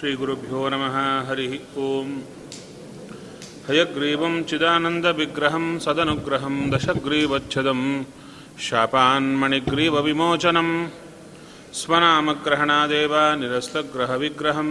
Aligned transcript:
श्रीगुरुभ्यो 0.00 0.68
नमः 0.68 1.26
हरिः 1.28 1.54
ओम्। 1.76 2.12
हयग्रीवं 3.66 4.44
चिदानन्दविग्रहं 4.44 5.78
सदनुग्रहं 5.78 6.70
दशग्रीवच्छदं 6.70 8.04
शापान्मणिग्रीवविमोचनं 8.66 10.68
स्वनामग्रहणादेव 11.80 13.14
निरस्तग्रहविग्रहं 13.40 14.70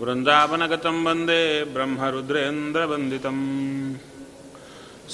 वृन्दावनगतं 0.00 0.96
वन्दे 1.04 1.42
ब्रह्मरुद्रेन्द्रवन्दितम्। 1.74 3.44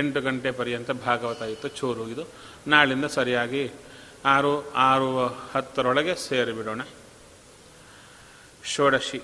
ಎಂಟು 0.00 0.20
ಗಂಟೆ 0.26 0.50
ಪರ್ಯಂತ 0.58 0.90
ಭಾಗವತ 1.04 1.42
ಇತ್ತು 1.52 1.68
ಚೂರು 1.78 2.04
ಇದು 2.14 2.24
ನಾಳಿಂದ 2.67 3.05
ಸರಿಯಾಗಿ 3.05 3.71
ಆರು 4.25 4.71
ಆರು, 4.71 5.25
ಹತ್ತರೊಳಗೆ 5.25 6.15
ಸೇರಿಬಿಡೋಣ. 6.15 6.81
ಷೋಡಶಿ. 8.65 9.21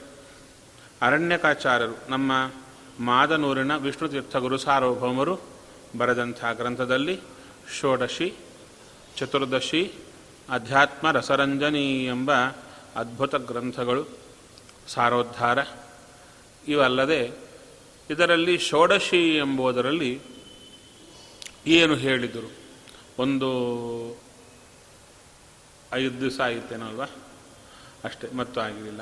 ಅರಣ್ಯಕಾಚಾರ್ಯರು, 1.02 2.10
ನಮ್ಮ 2.10 2.52
ಮಾದನೂರಿನ 3.00 3.78
ವಿಷ್ಣು 3.78 4.10
ತೀರ್ಥ 4.10 4.36
ಗುರು 4.36 4.58
ಸಾರ್ವಭೌಮರು 4.58 5.40
ಬರೆದಂಥ 5.98 6.46
ಗ್ರಂಥದಲ್ಲಿ 6.54 7.20
ಷೋಡಶಿ, 7.80 8.34
ಚತುರ್ದಶಿ, 9.18 9.92
ಅಧ್ಯಾತ್ಮ 10.50 11.12
ರಸರಂಜನಿ 11.12 12.06
ಎಂಬ 12.06 12.32
ಅದ್ಭುತ 12.96 13.36
ಗ್ರಂಥಗಳು, 13.36 14.08
ಸಾರೋದ್ಧಾರ, 14.88 15.60
ಇವಲ್ಲದೆ 16.68 17.32
ಇದರಲ್ಲಿ 18.10 18.58
ಷೋಡಶಿ 18.58 19.38
ಎಂಬುದರಲ್ಲಿ 19.38 20.22
ಏನು 21.68 21.96
ಹೇಳಿದರು? 21.96 22.59
ಒಂದು 23.20 23.50
ಐದು 25.94 26.22
ದಿವಸ 26.22 26.40
ಆಗಿತ್ತೇನಲ್ವಾ? 26.40 27.06
ಅಷ್ಟೇ, 28.04 28.32
ಮತ್ತು 28.32 28.62
ಆಗಲಿಲ್ಲ 28.62 29.02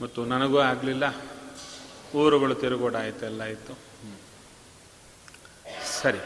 ಮತ್ತು 0.00 0.24
ನನಗೂ 0.24 0.58
ಆಗಲಿಲ್ಲ. 0.58 1.04
ಊರುಗಳು 2.14 2.54
ತಿರುಗೋಡ 2.54 2.96
ಆಯಿತು, 2.96 3.26
ಎಲ್ಲ 3.26 3.42
ಆಯಿತು. 3.42 3.78
ಸರಿ. 6.02 6.20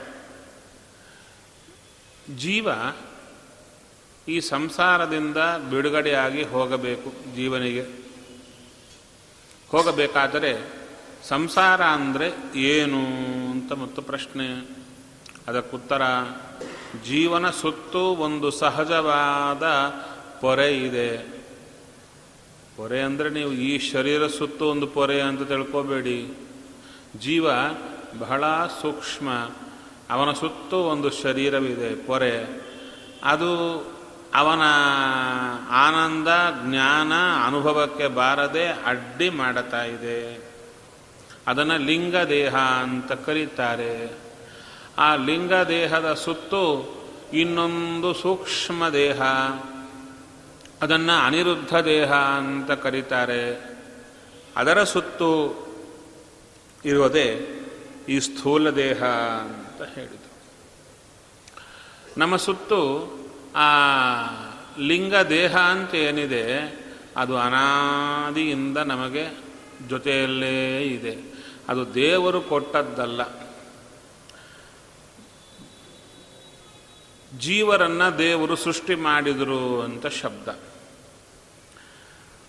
ಜೀವ 2.36 2.68
ಈ 4.28 4.40
ಸಂಸಾರದಿಂದ 4.40 5.36
ಬಿಡುಗಡೆಯಾಗಿ 5.70 6.42
ಹೋಗಬೇಕು 6.42 7.34
ಜೀವನಿಗೆ. 7.34 7.82
ಹೋಗಬೇಕಾದರೆ 9.68 10.72
ಸಂಸಾರ 11.28 11.84
ಅಂದರೆ 11.84 12.58
ಏನು? 12.58 13.00
ಅಂತ 13.68 13.80
ಮತ್ತು 13.82 14.02
ಪ್ರಶ್ನೆ 14.02 14.68
ಅದಕ್ಕುತ್ತರ 15.48 16.02
ಜೀವನ 17.04 17.50
ಸುತ್ತು 17.50 17.98
ಒಂದು 17.98 18.50
ಸಹಜವಾದ 18.50 19.64
ಪೊರೆ 20.40 20.76
ಇದೆ. 20.76 21.18
ಪೊರೆ 22.76 23.02
ಅಂದರೆ 23.02 23.30
ನೀವು 23.30 23.52
ಈ 23.52 23.90
ಶರೀರ 23.90 24.26
ಸುತ್ತು 24.26 24.66
ಒಂದು 24.66 24.86
ಪೊರೆ 24.86 25.20
ಅಂತ 25.20 25.48
ತಿಳ್ಕೋಬೇಡಿ. 25.48 26.48
ಜೀವ 27.20 27.48
ಬಹಳ 28.18 28.44
ಸೂಕ್ಷ್ಮ, 28.80 29.28
ಅವನ 30.10 30.32
ಸುತ್ತು 30.32 30.76
ಒಂದು 30.76 31.10
ಶರೀರವಿದೆ, 31.10 32.06
ಪೊರೆ. 32.06 32.64
ಅದು 33.24 33.52
ಅವನ 34.34 34.62
ಆನಂದ, 35.70 36.28
ಜ್ಞಾನ, 36.68 37.12
ಅನುಭವಕ್ಕೆ 37.46 38.08
ಬಾರದೆ 38.08 38.68
ಅಡ್ಡಿ 38.68 39.30
ಮಾಡುತ್ತಾ 39.30 39.84
ಇದೆ. 39.84 40.47
ಅದನ್ನು 41.48 41.78
ಲಿಂಗ 41.78 42.16
ದೇಹ 42.16 42.56
ಅಂತ 42.56 43.12
ಕರೀತಾರೆ. 43.12 44.10
ಆ 44.98 45.16
ಲಿಂಗ 45.16 45.52
ದೇಹದ 45.52 46.14
ಸುತ್ತು 46.14 46.62
ಇನ್ನೊಂದು 47.32 48.14
ಸೂಕ್ಷ್ಮ 48.14 48.88
ದೇಹ. 48.88 49.22
ಅದನ್ನು 50.82 51.24
ಅನಿರುದ್ಧ 51.26 51.76
ದೇಹ 51.76 52.12
ಅಂತ 52.12 52.70
ಕರೀತಾರೆ. 52.70 53.76
ಅದರ 54.56 54.82
ಸುತ್ತು 54.82 55.28
ಇರೋದೇ 56.84 57.48
ಈ 58.08 58.18
ಸ್ಥೂಲ 58.18 58.70
ದೇಹ 58.70 59.04
ಅಂತ 59.40 59.94
ಹೇಳಿದರು. 59.94 60.28
ನಮ್ಮ 62.18 62.36
ಸುತ್ತು 62.36 62.80
ಆ 63.56 63.68
ಲಿಂಗ 64.78 65.14
ದೇಹ 65.14 65.56
ಅಂತ 65.56 65.94
ಏನಿದೆ, 65.94 66.44
ಅದು 67.16 67.38
ಅನಾದಿಯಿಂದ 67.38 68.78
ನಮಗೆ 68.78 69.48
ಜೊತೆಯಲ್ಲೇ 69.88 70.82
ಇದೆ. 70.82 71.37
ಅದು 71.68 71.94
ದೇವರು 71.94 72.40
ಕೊಟ್ಟದ್ದಲ್ಲ. 72.40 73.48
ಜೀವರನ್ನು 77.38 78.18
ದೇವರು 78.18 78.56
ಸೃಷ್ಟಿ 78.56 78.94
ಮಾಡಿದರು 78.94 79.82
ಅಂತ 79.82 80.06
ಶಬ್ದ. 80.06 80.48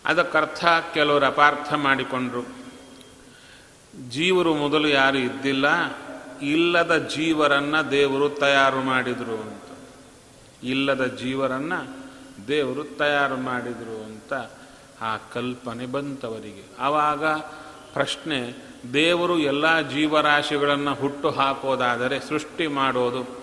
ಅದಕ್ಕರ್ಥ 0.05 0.65
ಕೆಲವರು 0.93 1.25
ಅಪಾರ್ಥ 1.25 1.73
ಮಾಡಿಕೊಂಡ್ರು. 1.73 2.43
ಜೀವರು 4.09 4.55
ಮೊದಲು 4.55 4.87
ಯಾರು 4.87 5.17
ಇದ್ದಿಲ್ಲ, 5.17 5.65
ಇಲ್ಲದ 6.41 6.97
ಜೀವರನ್ನ 6.97 7.81
ದೇವರು 7.81 8.29
ತಯಾರು 8.29 8.81
ಮಾಡಿದರು 8.81 9.41
ಅಂತ. 9.41 9.63
ಇಲ್ಲದ 10.63 11.05
ಜೀವರನ್ನ 11.05 11.73
ದೇವರು 12.47 12.83
ತಯಾರು 12.83 13.37
ಮಾಡಿದರು 13.37 14.03
ಅಂತ 14.03 14.33
ಆ 15.01 15.17
ಕಲ್ಪನೆ 15.17 15.85
ಬಂತವರಿಗೆ. 15.85 16.63
ಆವಾಗ 16.79 17.25
ಪ್ರಶ್ನೆ 17.93 18.68
ದೇವರು 18.93 19.39
ಎಲ್ಲ 19.39 19.81
ಜೀವರಾಶಿಗಳನ್ನು 19.81 20.93
ಹುಟ್ಟು 20.93 21.29
ಹಾಕೋದಾದರೆ, 21.29 22.19
ಸೃಷ್ಟಿ 22.19 22.67
ಮಾಡೋದು 22.67 23.39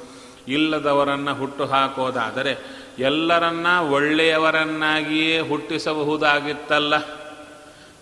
ಇಲ್ಲದವರನ್ನು 0.49 1.35
ಹುಟ್ಟು 1.35 1.65
ಹಾಕೋದಾದರೆ, 1.65 2.57
ಎಲ್ಲರನ್ನ 2.99 3.79
ಒಳ್ಳೆಯವರನ್ನಾಗಿಯೇ 3.79 5.41
ಹುಟ್ಟಿಸಬಹುದಾಗಿತ್ತಲ್ಲ? 5.41 6.99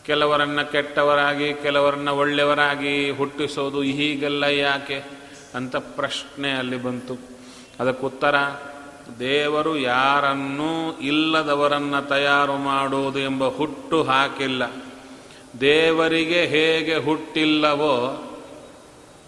ಕೆಲವರನ್ನು 0.06 0.72
ಕೆಟ್ಟವರಾಗಿ, 0.72 1.54
ಕೆಲವರನ್ನ 1.54 2.08
ಒಳ್ಳೆಯವರಾಗಿ 2.08 3.10
ಹುಟ್ಟಿಸೋದು 3.10 3.82
ಹೀಗೆಲ್ಲ 3.82 4.44
ಯಾಕೆ 4.44 5.04
ಅಂತ 5.54 5.76
ಪ್ರಶ್ನೆ 5.76 6.50
ಅಲ್ಲಿ 6.50 6.82
ಬಂತು. 6.82 7.18
ಅದಕ್ಕುತ್ತರ 7.80 8.34
ದೇವರು 9.18 9.78
ಯಾರನ್ನೂ 9.78 10.98
ಇಲ್ಲದವರನ್ನು 10.98 12.08
ತಯಾರು 12.08 12.56
ಮಾಡುವುದು 12.56 13.18
ಎಂಬ 13.18 13.48
ಹುಟ್ಟು 13.48 14.02
ಹಾಕಿಲ್ಲ. 14.02 14.62
ದೇವರಿಗೆ 15.60 16.46
ಹೇಗೆ 16.46 16.96
ಹುಟ್ಟಿಲ್ಲವೋ 16.96 18.30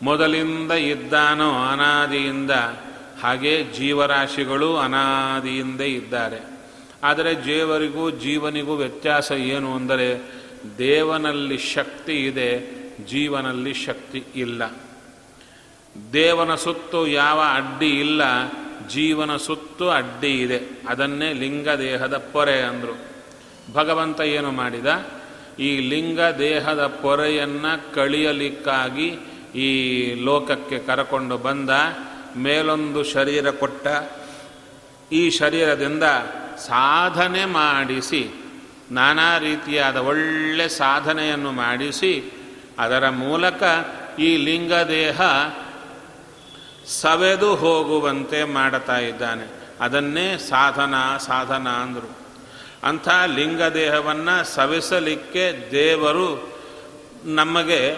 ಮೊದಲಿಂದ 0.03 0.73
ಇದ್ದಾನೋ 0.73 1.53
ಅನಾದಿಯಿಂದ, 1.65 2.51
ಹಾಗೆ 3.23 3.65
ಜೀವರಾಶಿಗಳು 3.65 4.77
ಅನಾದಿಯಿಂದ 4.77 5.81
ಇದ್ದಾರೆ. 5.81 6.57
ಆದರೆ 7.03 7.45
ದೇವರಿಗೂ 7.45 8.11
ಜೀವನಿಗೂ 8.11 8.75
ವ್ಯತ್ಯಾಸ 8.75 9.33
ಏನು 9.33 9.75
ಅಂದರೆ, 9.75 10.21
ದೇವನಲ್ಲಿ 10.79 11.59
ಶಕ್ತಿ 11.59 12.27
ಇದೆ, 12.27 12.77
ಜೀವನಲ್ಲಿ 13.05 13.75
ಶಕ್ತಿ 13.75 14.25
ಇಲ್ಲ. 14.37 14.63
ದೇವನ 16.13 16.55
ಸುತ್ತು 16.55 17.07
ಯಾವ 17.07 17.43
ಅಡ್ಡಿ 17.55 18.01
ಇಲ್ಲ, 18.01 18.23
ಜೀವನ 18.89 19.37
ಸುತ್ತು 19.37 19.91
ಅಡ್ಡಿ 19.91 20.43
ಇದೆ. 20.43 20.61
ಅದನ್ನೇ 20.89 21.33
ಲಿಂಗ 21.33 21.69
ದೇಹದ 21.69 22.17
ಪೊರೆ 22.17 22.61
ಅಂದರು. 22.61 22.97
ಭಗವಂತ 23.73 24.21
ಏನು 24.21 24.51
ಮಾಡಿದ? 24.51 24.87
ಈ 25.59 25.89
ಲಿಂಗ 25.89 26.21
ದೇಹದ 26.21 26.87
ಪೊರೆಯನ್ನು 26.87 27.95
ಕಳಿಯಲಿಕ್ಕಾಗಿ 27.95 29.19
ಈ 29.55 30.15
ಲೋಕಕ್ಕೆ 30.15 30.79
ಕರಕೊಂಡು 30.79 31.37
ಬಂದ, 31.37 31.71
ಮೇಲೊಂದು 32.37 33.03
ಶರೀರ 33.03 33.51
ಕೊಟ್ಟ, 33.51 33.87
ಈ 35.13 35.31
ಶರೀರದಿಂದ 35.31 36.03
ಸಾಧನೆ 36.57 37.45
ಮಾಡಿಸಿ, 37.45 38.29
ನಾನಾ 38.91 39.39
ರೀತಿಯಾದ 39.39 39.97
ಒಳ್ಳೆ 39.97 40.69
ಸಾಧನೆಯನ್ನು 40.69 41.53
ಮಾಡಿಸಿ, 41.53 42.33
ಅದರ 42.79 43.09
ಮೂಲಕ 43.09 43.63
ಈ 44.19 44.37
ಲಿಂಗದೇಹ 44.37 45.21
ಸವೆದು 46.87 47.55
ಹೋಗುವಂತೆ 47.55 48.45
ಮಾಡುತ್ತಾ 48.45 48.99
ಇದ್ದಾನೆ. 48.99 49.51
ಅದನ್ನೇ 49.81 50.37
ಸಾಧನ 50.37 50.95
ಸಾಧನ 51.19 51.69
ಅಂದರು. 51.69 52.26
ಅಂಥ 52.85 53.09
ಲಿಂಗದೇಹವನ್ನು 53.27 54.45
ಸವಿಸಲಿಕ್ಕೆ 54.45 55.69
ದೇವರು 55.73 56.59
ನಮಗೆ 57.25 57.97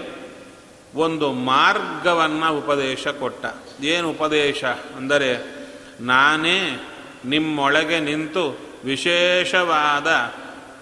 ಒಂದು 0.94 1.32
ಮಾರ್ಗವನ್ನು 1.32 2.58
ಉಪದೇಶ 2.58 3.08
ಕೊಟ್ಟ. 3.08 3.46
ಏನು 3.84 4.10
ಉಪದೇಶ? 4.10 4.64
ಅಂದರೆ 4.96 5.58
ನಾನೇ 6.00 6.88
ನಿಮ್ಮೊಳಗೆ 7.25 8.00
ನಿಂತು 8.00 8.58
ವಿಶೇಷವಾದ 8.84 10.06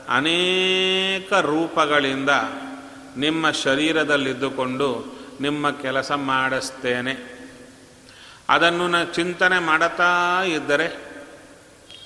ಅನೇಕ 0.08 1.32
ರೂಪಗಳಿಂದ 1.32 2.30
ನಿಮ್ಮ 3.16 3.50
ಶರೀರದಲ್ಲಿದ್ದುಕೊಂಡು 3.50 5.16
ನಿಮ್ಮ 5.40 5.70
ಕೆಲಸ 5.70 6.12
ಮಾಡಿಸ್ತೇನೆ. 6.12 7.36
ಅದನ್ನು 8.48 8.88
ನ 8.88 9.04
ಚಿಂತನೆ 9.04 9.58
ಮಾಡುತ್ತಾ 9.58 10.42
ಇದ್ದರೆ 10.44 11.16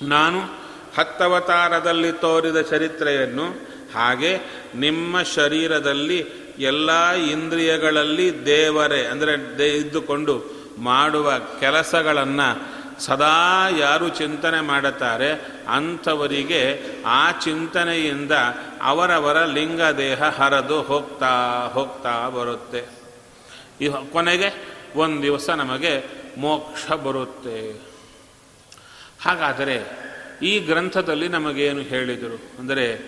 ನಾನು 0.01 0.60
ಹತ್ತವತಾರದಲ್ಲಿ 0.95 2.11
ತೋರಿದ 2.11 2.61
ಚರಿತ್ರೆಯನ್ನು 2.61 3.47
ಹಾಗೆ 3.95 4.31
ನಿಮ್ಮ 4.75 5.21
ಶರೀರದಲ್ಲಿ 5.21 6.19
ಎಲ್ಲ 6.59 7.11
ಇಂದ್ರಿಯಗಳಲ್ಲಿ 7.11 8.45
ದೇವರೇ, 8.45 9.05
ಅಂದರೆ 9.05 9.57
ದೇ 9.57 9.67
ಇದ್ದುಕೊಂಡು 9.77 10.35
ಮಾಡುವ 10.77 11.31
ಕೆಲಸಗಳನ್ನು 11.59 12.81
ಸದಾ 12.99 13.69
ಯಾರು 13.77 14.09
ಚಿಂತನೆ 14.09 14.61
ಮಾಡುತ್ತಾರೆ, 14.61 15.29
ಅಂಥವರಿಗೆ 15.67 16.61
ಆ 17.05 17.31
ಚಿಂತನೆಯಿಂದ 17.31 18.31
ಅವರವರ 18.81 19.45
ಲಿಂಗ 19.45 19.81
ದೇಹ 19.81 20.23
ಹರಿದು 20.23 20.81
ಹೋಗ್ತಾ 20.81 21.31
ಹೋಗ್ತಾ 21.73 22.29
ಬರುತ್ತೆ. 22.29 22.81
ಈ 23.81 23.89
ಕೊನೆಗೆ 24.13 24.49
ಒಂದು 24.95 25.21
ದಿವಸ 25.21 25.49
ನಮಗೆ 25.49 25.93
ಮೋಕ್ಷ 26.37 26.91
ಬರುತ್ತೆ. 26.91 27.57
ಹಾಗಾದರೆ 29.21 30.00
ಈ 30.41 30.59
ಗ್ರಂಥದಲ್ಲಿ 30.59 31.27
ನಮಗೇನು 31.27 31.81
ಹೇಳಿದರು? 31.81 32.41
ಅಂದರೆ, 32.59 32.99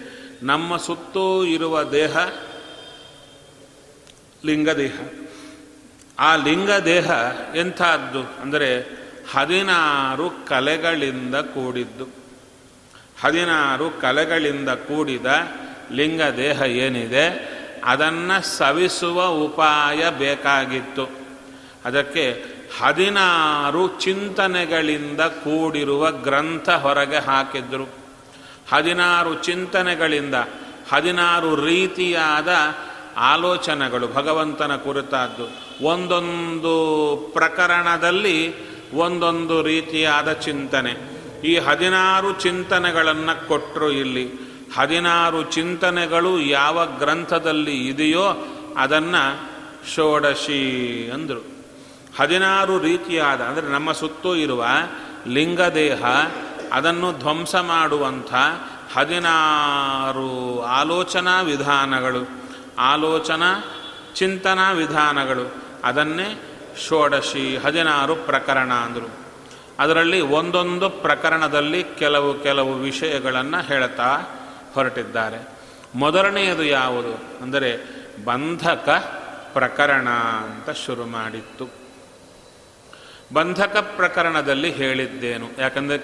ನಮ್ಮ 0.44 0.78
ಸುತ್ತೂ 0.78 1.44
ಇರುವ 1.44 1.84
ದೇಹ, 1.84 2.18
ಲಿಂಗದೇಹ. 4.46 5.00
ಆ 6.20 6.36
ಲಿಂಗ 6.36 6.72
ದೇಹ 6.72 7.12
ಎಂಥದ್ದು? 7.56 8.42
ಅಂದರೆ, 8.42 9.04
ಹದಿನಾರು 9.32 10.30
ಕಲೆಗಳಿಂದ 10.30 11.36
ಕೂಡಿದ್ದು. 11.36 12.08
ಹದಿನಾರು 13.22 13.90
ಕಲೆಗಳಿಂದ 13.90 14.70
ಕೂಡಿದ 14.70 15.26
ಲಿಂಗ 15.92 16.22
ದೇಹ 16.22 16.62
ಏನಿದೆ? 16.62 17.54
ಅದನ್ನು 17.84 18.58
ಸವಿಸುವ 18.58 19.26
ಉಪಾಯ 19.26 20.10
ಬೇಕಾಗಿತ್ತು. 20.10 21.10
ಅದಕ್ಕೆ 21.86 22.53
ಹದಿನಾರು 22.80 23.88
ಚಿಂತನೆಗಳಿಂದ 23.88 25.22
ಕೂಡಿರುವ 25.22 26.12
ಗ್ರಂಥ 26.12 26.70
ಹೊರಗೆ 26.70 27.18
ಹಾಕಿದ್ರು. 27.18 27.84
ಹದಿನಾರು 28.72 29.34
ಚಿಂತನೆಗಳಿಂದ, 29.34 30.36
ಹದಿನಾರು 30.92 31.56
ರೀತಿಯಾದ 31.56 32.50
ಆಲೋಚನೆಗಳು 33.18 34.08
ಭಗವಂತನ 34.08 34.76
ಕುರಿತಾದ್ದು. 34.76 35.46
ಒಂದೊಂದು 35.86 36.76
ಪ್ರಕರಣದಲ್ಲಿ 37.34 38.56
ಒಂದೊಂದು 38.94 39.64
ರೀತಿಯಾದ 39.64 40.32
ಚಿಂತನೆ. 40.32 41.14
ಈ 41.44 41.58
ಹದಿನಾರು 41.58 42.34
ಚಿಂತನೆಗಳನ್ನು 42.34 43.48
ಕೊಟ್ಟರು 43.48 43.92
ಇಲ್ಲಿ. 43.92 44.32
ಹದಿನಾರು 44.78 45.44
ಚಿಂತನೆಗಳು 45.44 46.40
ಯಾವ 46.40 46.86
ಗ್ರಂಥದಲ್ಲಿ 46.86 47.88
ಇದೆಯೋ 47.88 48.48
ಅದನ್ನು 48.78 49.50
ಷೋಡಶಿ 49.96 51.12
ಅಂದರು. 51.14 51.53
ಹದಿನಾರು 52.20 52.80
ರೀತಿಯಾದ, 52.80 53.42
ಅಂದರೆ 53.42 53.68
ನಮ್ಮ 53.68 53.92
ಸುತ್ತೂ 53.92 54.36
ಇರುವ 54.36 54.66
ಲಿಂಗದೇಹ, 55.28 56.04
ಅದನ್ನು 56.74 57.14
ಧ್ವಂಸ 57.14 57.56
ಮಾಡುವಂಥ 57.56 58.34
ಹದಿನಾರು 58.96 60.62
ಆಲೋಚನಾ 60.62 61.42
ವಿಧಾನಗಳು. 61.42 62.30
ಆಲೋಚನಾ 62.80 63.64
ಚಿಂತನಾ 64.16 64.72
ವಿಧಾನಗಳು. 64.72 65.56
ಅದನ್ನೇ 65.84 66.42
ಷೋಡಶಿ 66.88 67.58
ಹದಿನಾರು 67.58 68.16
ಪ್ರಕರಣ 68.16 68.74
ಅಂದರು. 68.74 69.12
ಅದರಲ್ಲಿ 69.80 70.22
ಒಂದೊಂದು 70.22 70.90
ಪ್ರಕರಣದಲ್ಲಿ 70.90 71.84
ಕೆಲವು 71.84 72.44
ಕೆಲವು 72.44 72.74
ವಿಷಯಗಳನ್ನು 72.74 73.62
ಹೇಳ್ತಾ 73.62 74.18
ಹೊರಟಿದ್ದಾರೆ. 74.74 75.48
ಮೊದಲನೆಯದು 75.96 76.64
ಯಾವುದು? 76.64 77.44
ಅಂದರೆ 77.44 77.78
ಬಂಧಕ 78.26 78.90
ಪ್ರಕರಣ 79.54 80.10
ಅಂತ 80.44 80.70
ಶುರು 80.70 81.06
ಮಾಡಿತ್ತು. 81.06 81.83
ಬಂಧಕ 83.34 83.78
ಪ್ರಕರಣದಲ್ಲಿ 83.96 84.72
ಹೇಳಿದ್ದೇನು. 84.72 85.50
ಯಾಕಂದರೆ 85.60 86.00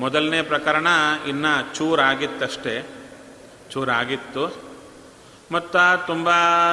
ಮೊದಲನೇ 0.00 0.42
ಪ್ರಕರಣ 0.42 0.86
ಇನ್ನು 1.28 1.74
ಚೂರಾಗಿತ್ತಷ್ಟೇ. 1.74 2.86
ಚೂರಾಗಿತ್ತು. 3.70 4.66
ಮತ್ತು 5.52 6.06
ತುಂಬ 6.06 6.28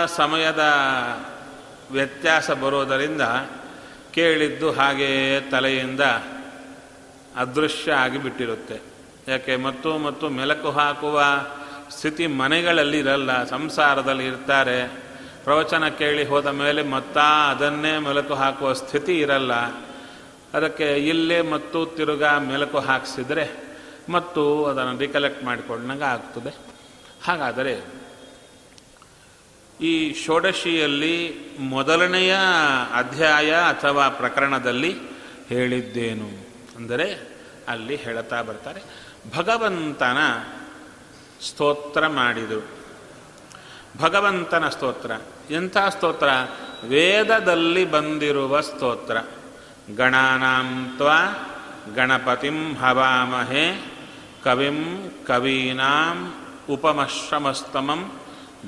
ಸಮಯದ 0.05 0.63
ವ್ಯತ್ಯಾಸ 1.91 2.51
ಬರೋದರಿಂದ 2.51 3.21
ಕೇಳಿದ್ದು 4.11 4.71
ಹಾಗೆಯೇ 4.71 5.41
ತಲೆಯಿಂದ 5.51 6.01
ಅದೃಶ್ಯ 7.35 7.91
ಆಗಿಬಿಟ್ಟಿರುತ್ತೆ 7.91 8.81
ಯಾಕೆ 9.27 9.55
ಮತ್ತು 9.55 9.97
ಮತ್ತು 9.97 10.29
ಮೆಲಕು 10.29 10.71
ಹಾಕುವ 10.71 11.23
ಸ್ಥಿತಿ 11.89 12.27
ಮನೆಗಳಲ್ಲಿ 12.27 12.99
ಇರಲ್ಲ, 12.99 13.43
ಸಂಸಾರದಲ್ಲಿ 13.43 14.25
ಇರ್ತಾರೆ. 14.25 14.87
ಪ್ರವಚನ 15.43 15.87
ಕೇಳಿ 15.87 16.23
ಹೋದ 16.25 16.45
ಮೇಲೆ 16.45 16.83
ಮತ್ತಾ 16.83 17.51
ಅದನ್ನೇ 17.51 17.97
ಮೆಲಕು 17.97 18.33
ಹಾಕುವ 18.33 18.73
ಸ್ಥಿತಿ 18.73 19.19
ಇರಲ್ಲ. 19.19 19.51
ಅದಕ್ಕೆ 20.53 20.93
ಇಲ್ಲೇ 21.07 21.41
ಮತ್ತು 21.41 21.85
ತಿರುಗಾ 21.85 22.39
ಮೆಲುಕು 22.39 22.79
ಹಾಕಿಸಿದರೆ 22.79 23.51
ಮತ್ತು 24.09 24.65
ಅದನ್ನು 24.65 24.99
ರಿಕಲೆಕ್ಟ್ 24.99 25.43
ಮಾಡಿಕೊಂಡಂಗೆ 25.43 26.03
ಆಗ್ತದೆ. 26.03 26.55
ಹಾಗಾದರೆ 27.23 28.03
ಈ 29.81 30.13
ಷೋಡಶಿಯಲ್ಲಿ 30.13 31.35
ಮೊದಲನೆಯ 31.59 32.35
ಅಧ್ಯಾಯ 32.95 33.51
ಅಥವಾ 33.51 34.09
ಪ್ರಕರಣದಲ್ಲಿ 34.09 34.95
ಹೇಳಿದ್ದೇನು 35.49 36.29
ಅಂದರೆ 36.75 37.27
ಅಲ್ಲಿ 37.67 37.95
ಹೇಳ್ತಾ 37.95 38.41
ಬರ್ತಾರೆ, 38.41 38.81
ಭಗವಂತನ 39.37 40.17
ಸ್ತೋತ್ರ 41.41 42.07
ಮಾಡಿದರು. 42.07 42.67
ಭಗವಂತನ 44.01 44.69
ಸ್ತೋತ್ರ. 44.69 45.11
ಎಂಥ 45.53 45.77
ಸ್ತೋತ್ರ? 45.89 46.29
ವೇದದಲ್ಲಿ 46.83 47.85
ಬಂದಿರುವ 47.85 48.61
ಸ್ತೋತ್ರ. 48.61 49.17
ಗಣಾನಾಂ 49.91 50.93
ತ್ವ 50.97 51.09
ಗಣಪತಿಂ 51.95 52.75
ಹವಾಮಹೆ 52.75 53.81
ಕವಿಂ 54.43 55.09
ಕವೀನಾಂ 55.27 56.33
ಉಪಮಶ್ರಮಸ್ತಮಂ 56.69 58.19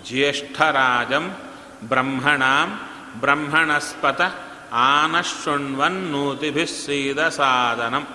ಜ್ಯೇಷ್ಠರಾಜಂ 0.04 1.38
ಬ್ರಹ್ಮಣಾಂ 1.84 2.80
ಬ್ರಹ್ಮಣಸ್ಪತ 3.20 4.22
ಆನಶೃಣ್ವನ್ನೂತಿಭಿಸ್ಸೀದ 4.72 7.30
ಸಾಧನಂ 7.30 8.08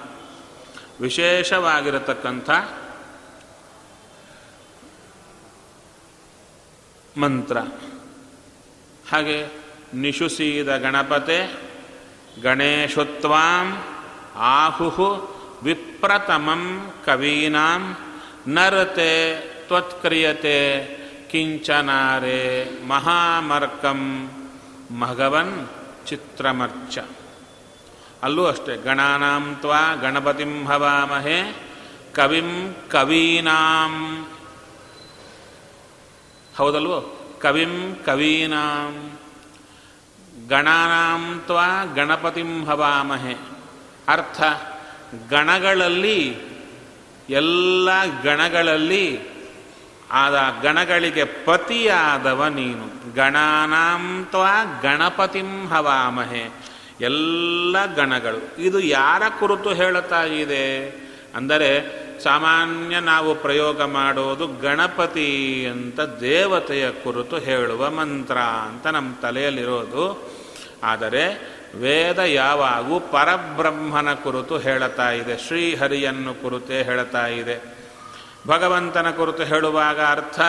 ವಿಶೇಷವಾಗಿರತಕ್ಕಂಥ 1.00 2.50
ಮಂತ್ರ. 7.18 7.56
ಹಾಗೆ 9.10 9.46
ನಿಶುಸೀದ 9.94 10.76
ಗಣಪತೆ 10.76 11.69
ಗಣೇಶತ್ವಾಂ 12.36 13.68
ಆಹು 14.50 15.08
ವಿಪ್ರತಮಂ 15.62 16.62
ಕವೀನಾಂ 17.04 17.82
ನರತೆ 18.48 19.12
ತ್ವತ್ಕ್ರಿಯತೆ 19.68 20.58
ಕಿಂಚನಾರೆ 21.30 22.40
ಮಹಾಮರ್ಕಂ 22.86 24.00
ಮಗವನ್ 25.00 25.56
ಚಿತ್ರಮರ್ಚ 26.06 26.96
ಅಲ್ಲೂ 28.22 28.42
ಅಷ್ಟೇ 28.44 28.74
ಗಣಾನಾಂ 28.84 29.44
ತ್ವಾ 29.60 29.82
ಗಣಪತಿಂ 30.02 30.54
ಹವಾಮಹೆ 30.66 31.38
ಕವಿಂ 32.12 32.48
ಕವೀನಾಂ 32.88 33.94
ಹೌದಲ್ವೋ 36.54 36.98
ಕವಿಂ 37.38 37.74
ಕವೀನಾಂ 38.04 38.94
ಗಣಾನಾಂ 40.50 41.42
ತ್ವಾ 41.46 41.84
ಗಣಪತಿಂ 41.94 42.64
ಹವಾಮಹೆ. 42.64 43.36
ಅರ್ಥ, 44.08 44.42
ಗಣಗಳಲ್ಲಿ 45.30 46.36
ಎಲ್ಲ 47.30 47.88
ಗಣಗಳಲ್ಲಿ 48.22 49.20
ಆದ 50.12 50.40
ಗಣಗಳಿಗೆ 50.62 51.24
ಪತಿಯಾದವ 51.24 52.44
ನೀನು. 52.44 53.14
ಗಣಾನಾಂ 53.14 54.26
ತ್ವಾ 54.30 54.80
ಗಣಪತಿಂ 54.82 55.68
ಹವಾಮಹೆ. 55.68 56.50
ಎಲ್ಲ 57.00 57.94
ಗಣಗಳು. 57.94 58.62
ಇದು 58.62 58.80
ಯಾರ 58.80 59.22
ಕುರಿತು 59.38 59.72
ಹೇಳುತ್ತಾ 59.72 60.22
ಇದೆ? 60.22 60.88
ಅಂದರೆ, 61.34 62.00
ಸಾಮಾನ್ಯ 62.22 63.00
ನಾವು 63.00 63.34
ಪ್ರಯೋಗ 63.34 63.82
ಮಾಡೋದು 63.82 64.46
ಗಣಪತಿ 64.46 65.66
ಅಂತ 65.66 66.00
ದೇವತೆಯ 66.00 66.90
ಕುರಿತು 66.90 67.38
ಹೇಳುವ 67.38 67.90
ಮಂತ್ರ 67.90 68.38
ಅಂತ 68.38 68.86
ನಮ್ಮ 68.86 69.14
ತಲೆಯಲ್ಲಿರೋದು. 69.22 70.30
ಆದರೆ 70.82 71.24
ವೇದ 71.74 72.18
ಯಾವಾಗೂ 72.18 73.00
ಪರಬ್ರಹ್ಮನ 73.00 74.14
ಕುರಿತು 74.14 74.58
ಹೇಳುತ್ತಾ 74.58 75.10
ಇದೆ, 75.10 75.36
ಶ್ರೀಹರಿಯನ್ನು 75.38 76.34
ಕುರಿತೇ 76.34 76.82
ಹೇಳುತ್ತಾ 76.82 77.26
ಇದೆ. 77.26 77.60
ಭಗವಂತನ 78.46 79.10
ಕುರಿತು 79.10 79.42
ಹೇಳುವಾಗ 79.42 80.00
ಅರ್ಥ, 80.00 80.40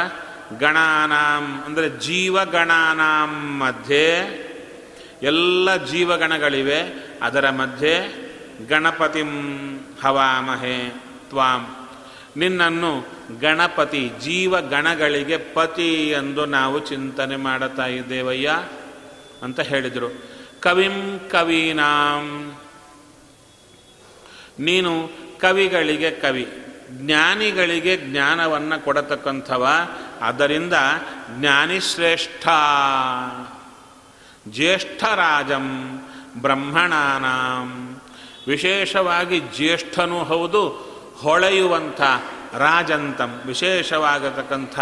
ಗಣಾನಾಂ, 0.60 1.64
ಅಂದರೆ 1.66 1.90
ಜೀವಗಣಾನಾಂ 2.00 3.32
ಮಧ್ಯೆ 3.60 4.08
ಎಲ್ಲ 5.24 5.76
ಜೀವಗಣಗಳಿವೆ, 5.76 6.82
ಅದರ 7.22 7.50
ಮಧ್ಯೆ 7.50 7.96
ಗಣಪತಿಂ 8.70 9.32
ಹವಾಮಹೆ 10.04 10.90
ತ್ವಾಂ. 11.30 11.76
ನಿನ್ನನ್ನು 12.38 13.08
ಗಣಪತಿ 13.40 14.12
ಜೀವಗಣಗಳಿಗೆ 14.24 15.38
ಪತಿ 15.38 16.10
ಎಂದು 16.10 16.46
ನಾವು 16.46 16.80
ಚಿಂತನೆ 16.80 17.36
ಮಾಡುತ್ತಾ 17.36 17.86
ಇದ್ದೇವಯ್ಯ. 17.86 18.50
ಅಂತ 19.42 19.60
ಹೇಳಿದರು. 19.60 20.42
ಕವಿಂ 20.60 21.20
ಕವೀನಾಂ. 21.20 22.56
ನೀನು 24.60 25.10
ಕವಿಗಳಿಗೆ 25.40 26.12
ಕವಿ, 26.12 26.48
ಜ್ಞಾನಿಗಳಿಗೆ 26.90 27.98
ಜ್ಞಾನವನ್ನು 27.98 28.86
ಕೊಡತಕ್ಕಂಥವ, 28.86 29.68
ಅದರಿಂದ 30.22 30.74
ಜ್ಞಾನಿಶ್ರೇಷ್ಠ. 31.40 32.48
ಜ್ಯೇಷ್ಠರಾಜಂ 34.48 36.00
ಬ್ರಹ್ಮಣಾನಾಂ. 36.42 38.02
ವಿಶೇಷವಾಗಿ 38.48 39.40
ಜ್ಯೇಷ್ಠನೂ 39.40 40.24
ಹೌದು, 40.24 40.70
ಹೊಳೆಯುವಂಥ 41.18 42.02
ರಾಜಂತಂ. 42.54 43.42
ವಿಶೇಷವಾಗತಕ್ಕಂಥ 43.46 44.80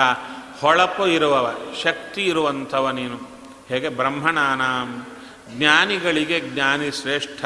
ಹೊಳಪು 0.62 1.08
ಇರುವವ, 1.08 1.56
ಶಕ್ತಿ 1.84 2.26
ಇರುವಂಥವ 2.26 2.90
ನೀನು. 2.90 3.29
ಹೇಗೆ 3.70 3.90
ಬ್ರಹ್ಮಣಾನಾಂ, 3.90 5.06
ಜ್ಞಾನಿಗಳಿಗೆ 5.58 6.40
ಜ್ಞಾನಿ 6.40 6.92
ಶ್ರೇಷ್ಠ. 6.92 7.46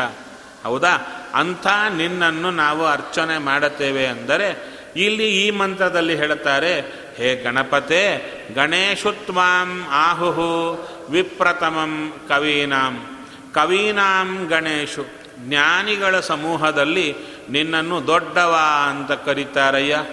ಹೌದಾ? 0.63 0.95
ಅಂಥ 1.33 1.67
ನಿನ್ನನ್ನು 1.95 2.51
ನಾವು 2.51 2.85
ಅರ್ಚನೆ 2.85 3.37
ಮಾಡುತ್ತೇವೆ 3.37 4.07
ಅಂದರೆ 4.07 4.73
ಇಲ್ಲಿ 4.95 5.47
ಈ 5.47 5.51
ಮಂತ್ರದಲ್ಲಿ 5.51 6.15
ಹೇಳುತ್ತಾರೆ, 6.15 6.79
ಹೇ 7.17 7.41
ಗಣಪತೆ, 7.43 8.03
ಗಣೇಶುತ್ವಾಂ 8.55 9.87
ಆಹುಹು 9.89 10.51
ವಿಪ್ರತಮಂ 11.09 12.13
ಕವೀನಾಂ. 12.27 12.95
ಕವೀನಾಂ 13.53 14.47
ಗಣೇಶು, 14.49 15.05
ಜ್ಞಾನಿಗಳ 15.39 16.19
ಸಮೂಹದಲ್ಲಿ 16.19 17.15
ನಿನ್ನನ್ನು 17.49 18.07
ದೊಡ್ಡವ 18.07 18.57
ಅಂತ 18.89 19.11
ಕರೀತಾರಯ್ಯ. 19.11 20.03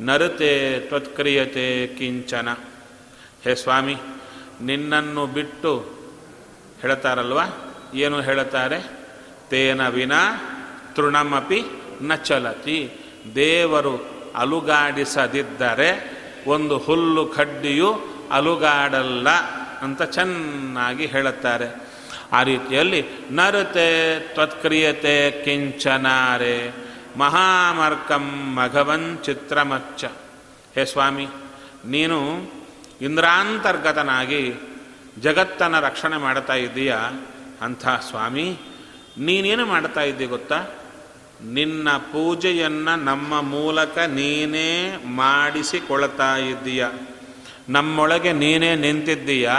ನರತೆ 0.00 0.80
ತ್ವತ್ಕ್ರಿಯತೆ 0.80 1.86
ಕಿಂಚನ. 1.86 2.48
ಹೇ 3.44 3.54
ಸ್ವಾಮಿ 3.54 3.96
ನಿನ್ನನ್ನು 4.60 5.26
ಬಿಟ್ಟು 5.26 5.72
ಹೇಳ್ತಾರಲ್ವ? 6.80 7.40
ಏನು 7.94 8.20
ಹೇಳುತ್ತಾರೆ 8.20 8.78
ತೇನ 9.50 9.88
ವಿನ 9.88 10.12
ತೃಣಮಪಿ 10.92 11.60
ನ 12.02 12.14
ಚಲತಿ 12.14 12.78
ದೇವರು 13.34 13.94
ಅಲುಗಾಡಿಸದಿದ್ದರೆ 14.36 15.90
ಒಂದು 16.46 16.78
ಹುಲ್ಲು 16.78 17.26
ಕಡ್ಡಿಯು 17.26 18.00
ಅಲುಗಾಡಲ್ಲ 18.32 19.28
ಅಂತ 19.82 20.02
ಚೆನ್ನಾಗಿ 20.02 21.06
ಹೇಳುತ್ತಾರೆ. 21.06 21.68
ಆ 22.32 22.42
ರೀತಿಯಲ್ಲಿ 22.42 23.04
ನರತೆ 23.30 24.20
ತ್ವತ್ಕ್ರಿಯತೆ 24.20 25.44
ಕಿಂಚನಾರೆ. 25.44 26.56
ಮಹಾಮರ್ಕಂ 27.16 28.54
ಮಘವನ್ 28.54 29.24
ಚಿತ್ರಮಚ್ಚ. 29.24 30.04
ಹೇ 30.74 30.84
ಸ್ವಾಮಿ, 30.84 31.26
ನೀನು 31.84 32.18
ಇಂದ್ರಾಂತರ್ಗತನಾಗಿ 33.00 34.54
ಜಗತ್ತನ್ನು 35.20 35.80
ರಕ್ಷಣೆ 35.80 36.16
ಮಾಡ್ತಾ 36.16 36.54
ಇದ್ದೀಯ? 36.54 36.94
ಅಂಥ 37.60 37.88
ಸ್ವಾಮಿ, 37.88 38.56
ನೀನೇನು 39.18 39.66
ಮಾಡ್ತಾ 39.66 40.00
ಇದ್ದಿ 40.00 40.26
ಗೊತ್ತಾ? 40.26 40.58
ನಿನ್ನ 41.42 41.88
ಪೂಜೆಯನ್ನು 42.12 43.04
ನಮ್ಮ 43.04 43.40
ಮೂಲಕ 43.40 43.98
ನೀನೇ 43.98 44.96
ಮಾಡಿಸಿಕೊಳ್ತಾ 45.06 46.36
ಇದ್ದೀಯ? 46.36 46.86
ನಮ್ಮೊಳಗೆ 47.68 48.32
ನೀನೇ 48.32 48.74
ನಿಂತಿದ್ದೀಯ? 48.74 49.50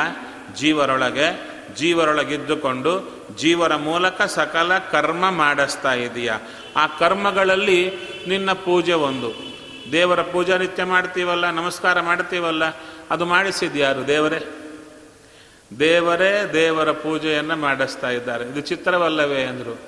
ಜೀವರೊಳಗೆ, 0.56 1.28
ಜೀವರೊಳಗಿದ್ದುಕೊಂಡು 1.76 2.94
ಜೀವರ 3.38 3.76
ಮೂಲಕ 3.76 4.22
ಸಕಲ 4.22 4.78
ಕರ್ಮ 4.78 5.30
ಮಾಡಿಸ್ತಾ 5.30 5.94
ಇದೀಯ 5.94 6.34
ಆ 6.76 6.88
ಕರ್ಮಗಳಲ್ಲಿ 6.88 7.92
ನಿನ್ನ 8.28 8.52
ಪೂಜೆ 8.52 8.94
ಒಂದು. 8.94 9.50
ದೇವರ 9.92 10.22
ಪೂಜಾ 10.22 10.58
ನಿತ್ಯ 10.58 10.84
ಮಾಡ್ತೀವಲ್ಲ, 10.84 11.50
ನಮಸ್ಕಾರ 11.50 12.02
ಮಾಡ್ತೀವಲ್ಲ 12.02 12.64
ಅದು 13.12 13.26
ಮಾಡಿಸಿದ್ಯಾರು 13.26 14.08
ದೇವರೇ? 14.08 14.48
ದೇವರೇ 15.80 16.50
ದೇವರ 16.54 16.92
ಪೂಜೆಯನ್ನು 16.92 17.56
ಮಾಡಿಸ್ತಾ 17.56 18.10
ಇದ್ದಾರೆ. 18.10 18.46
ಇದು 18.46 18.62
ಚಿತ್ರವಲ್ಲವೇ 18.62 19.44
ಅಂದರು. 19.44 19.80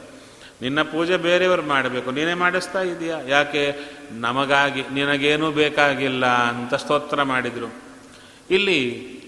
ನಿನ್ನ 0.62 0.82
ಪೂಜೆ 0.82 1.18
ಬೇರೆಯವರು 1.18 1.62
ಮಾಡಬೇಕು. 1.62 2.12
ನೀನೇ 2.12 2.34
ಮಾಡಿಸ್ತಾ 2.34 2.82
ಇದೆಯಾ? 2.82 3.20
ಯಾಕೆ? 3.28 3.75
ನಮಗಾಗಿ, 4.12 4.84
ನಿನಗೇನೂ 4.94 5.51
ಬೇಕಾಗಿಲ್ಲ 5.51 6.25
ಅಂತ 6.25 6.74
ಸ್ತೋತ್ರ 6.74 7.24
ಮಾಡಿದರು. 7.24 7.74
ಇಲ್ಲಿ 8.50 8.88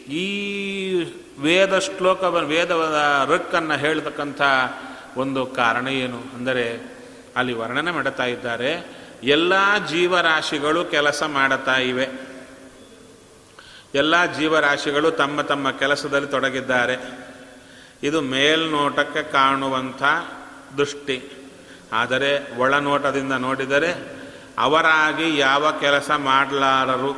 ಈ 0.09 0.27
ವೇದ 1.39 1.79
ಶ್ಲೋಕ 1.79 2.23
ವೇದವದ 2.23 3.29
ರಕ್ಕನ್ನು 3.29 3.77
ಹೇಳ್ತಕ್ಕಂಥ 3.77 4.41
ಒಂದು 5.17 5.45
ಕಾರಣ 5.45 5.87
ಏನು? 5.87 6.17
ಅಂದರೆ 6.17 6.93
ಅಲ್ಲಿ 7.35 7.53
ವರ್ಣನೆ 7.53 7.91
ಮಾಡುತ್ತಾ 7.91 8.25
ಇದ್ದಾರೆ, 8.25 8.85
ಎಲ್ಲ 9.23 9.77
ಜೀವರಾಶಿಗಳು 9.87 10.85
ಕೆಲಸ 10.85 11.23
ಮಾಡುತ್ತಾ 11.23 11.77
ಇವೆ. 11.77 12.32
ಎಲ್ಲ 13.95 14.25
ಜೀವರಾಶಿಗಳು 14.25 15.11
ತಮ್ಮ 15.11 15.41
ತಮ್ಮ 15.41 15.71
ಕೆಲಸದಲ್ಲಿ 15.71 16.27
ತೊಡಗಿದ್ದಾರೆ. 16.27 16.95
ಇದು 18.03 18.21
ಮೇಲ್ನೋಟಕ್ಕೆ 18.21 19.23
ಕಾಣುವಂಥ 19.23 20.03
ದೃಷ್ಟಿ. 20.77 21.17
ಆದರೆ 21.93 22.31
ಒಳನೋಟದಿಂದ 22.57 23.31
ನೋಡಿದರೆ 23.31 23.91
ಅವರಾಗಿ 24.59 25.37
ಯಾವ 25.37 25.71
ಕೆಲಸ 25.71 26.11
ಮಾಡಲಾರರು, 26.11 27.13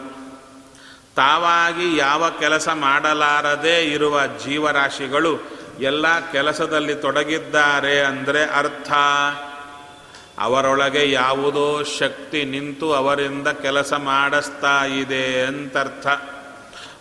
ತಾವಾಗಿ 1.16 1.98
ಯಾವ 1.98 2.30
ಕೆಲಸ 2.30 2.70
ಮಾಡಲಾರದೇ 2.74 3.84
ಇರುವ 3.84 4.26
ಜೀವರಾಶಿಗಳು 4.26 5.34
ಎಲ್ಲ 5.80 6.32
ಕೆಲಸದಲ್ಲಿ 6.32 6.96
ತೊಡಗಿದ್ದಾರೆ 6.96 8.00
ಅಂದರೆ 8.02 8.46
ಅರ್ಥ. 8.46 8.92
ಅವರೊಳಗೆ 10.40 11.12
ಯಾವುದೋ 11.12 11.84
ಶಕ್ತಿ 11.84 12.44
ನಿಂತು 12.44 12.94
ಅವರಿಂದ 12.94 13.48
ಕೆಲಸ 13.48 13.94
ಮಾಡಿಸ್ತಾ 13.94 14.86
ಇದೆ 14.86 15.42
ಅಂತರ್ಥ. 15.42 16.08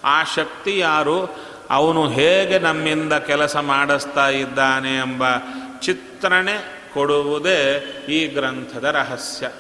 ಆ 0.04 0.24
ಶಕ್ತಿ 0.24 0.78
ಯಾರು? 0.78 1.26
ಅವನು 1.70 2.08
ಹೇಗೆ 2.08 2.58
ನಮ್ಮಿಂದ 2.58 3.12
ಕೆಲಸ 3.12 3.56
ಮಾಡಿಸ್ತಾ 3.56 4.28
ಇದ್ದಾನೆ 4.28 4.96
ಎಂಬ 4.96 5.24
ಚಿತ್ರಣೆ 5.80 6.84
ಕೊಡುವುದೇ 6.94 7.78
ಈ 8.08 8.26
ಗ್ರಂಥದ 8.26 8.84
ರಹಸ್ಯ. 8.84 9.50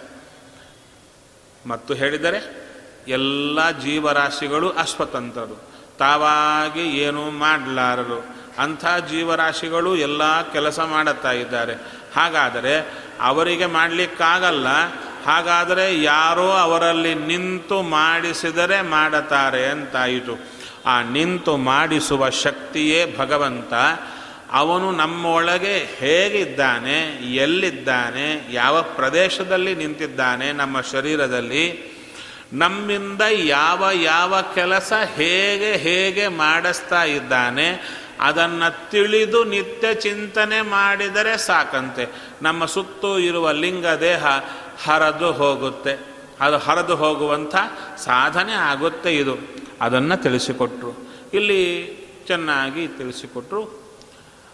ಮತ್ತು 1.66 1.94
ಹೇಳಿದರೆ, 1.94 2.64
ಎಲ್ಲ 3.08 3.70
ಜೀವರಾಶಿಗಳು 3.70 4.70
ಅಸ್ವತಂತ್ರರು 4.70 5.74
ತಾವಾಗಿ 5.98 6.98
ಏನೂ 6.98 7.30
ಮಾಡಲಾರರು. 7.30 8.24
ಅಂಥ 8.58 8.84
ಜೀವರಾಶಿಗಳು 9.10 9.96
ಎಲ್ಲ 9.96 10.52
ಕೆಲಸ 10.52 10.80
ಮಾಡುತ್ತಾ 10.80 11.32
ಇದ್ದಾರೆ. 11.32 11.74
ಹಾಗಾದರೆ 12.16 12.80
ಅವರಿಗೆ 13.20 13.66
ಮಾಡಲಿಕ್ಕಾಗಲ್ಲ. 13.66 14.66
ಹಾಗಾದರೆ 15.26 16.02
ಯಾರೋ 16.02 16.50
ಅವರಲ್ಲಿ 16.50 17.14
ನಿಂತು 17.14 17.82
ಮಾಡಿಸಿದರೆ 17.82 18.82
ಮಾಡುತ್ತಾರೆ 18.82 19.66
ಅಂತಾಯಿತು. 19.66 20.38
ಆ 20.86 21.02
ನಿಂತು 21.02 21.56
ಮಾಡಿಸುವ 21.56 22.30
ಶಕ್ತಿಯೇ 22.30 23.16
ಭಗವಂತ. 23.18 23.72
ಅವನು 24.52 24.92
ನಮ್ಮೊಳಗೆ 24.92 25.76
ಹೇಗಿದ್ದಾನೆ, 25.78 27.00
ಎಲ್ಲಿದ್ದಾನೆ, 27.34 28.52
ಯಾವ 28.52 28.82
ಪ್ರದೇಶದಲ್ಲಿ 28.82 29.74
ನಿಂತಿದ್ದಾನೆ 29.74 30.52
ನಮ್ಮ 30.52 30.80
ಶರೀರದಲ್ಲಿ, 30.80 31.94
ನಮ್ಮಿಂದ 32.52 33.22
ಯಾವ 33.30 33.88
ಯಾವ 33.92 34.40
ಕೆಲಸ 34.54 34.92
ಹೇಗೆ 35.14 35.76
ಹೇಗೆ 35.76 36.28
ಮಾಡಿಸ್ತಾ 36.28 37.04
ಇದ್ದಾನೆ, 37.04 37.98
ಅದನ್ನು 38.20 38.90
ತಿಳಿದು 38.90 39.44
ನಿತ್ಯ 39.44 39.94
ಚಿಂತನೆ 39.94 40.60
ಮಾಡಿದರೆ 40.60 41.38
ಸಾಕಂತೆ. 41.38 42.06
ನಮ್ಮ 42.42 42.64
ಸುತ್ತು 42.64 43.18
ಇರುವ 43.18 43.52
ಲಿಂಗ 43.52 43.86
ದೇಹ 43.86 44.26
ಹರಿದು 44.82 45.32
ಹೋಗುತ್ತೆ. 45.32 46.06
ಅದು 46.40 46.58
ಹರಿದು 46.58 46.96
ಹೋಗುವಂಥ 46.96 47.56
ಸಾಧನೆ 47.96 48.52
ಆಗುತ್ತೆ 48.52 49.16
ಇದು. 49.16 49.36
ಅದನ್ನು 49.80 50.22
ತಿಳಿಸಿಕೊಟ್ರು. 50.22 51.08
ಇಲ್ಲಿ 51.34 51.96
ಚೆನ್ನಾಗಿ 52.26 52.88
ತಿಳಿಸಿಕೊಟ್ರು. 52.88 53.84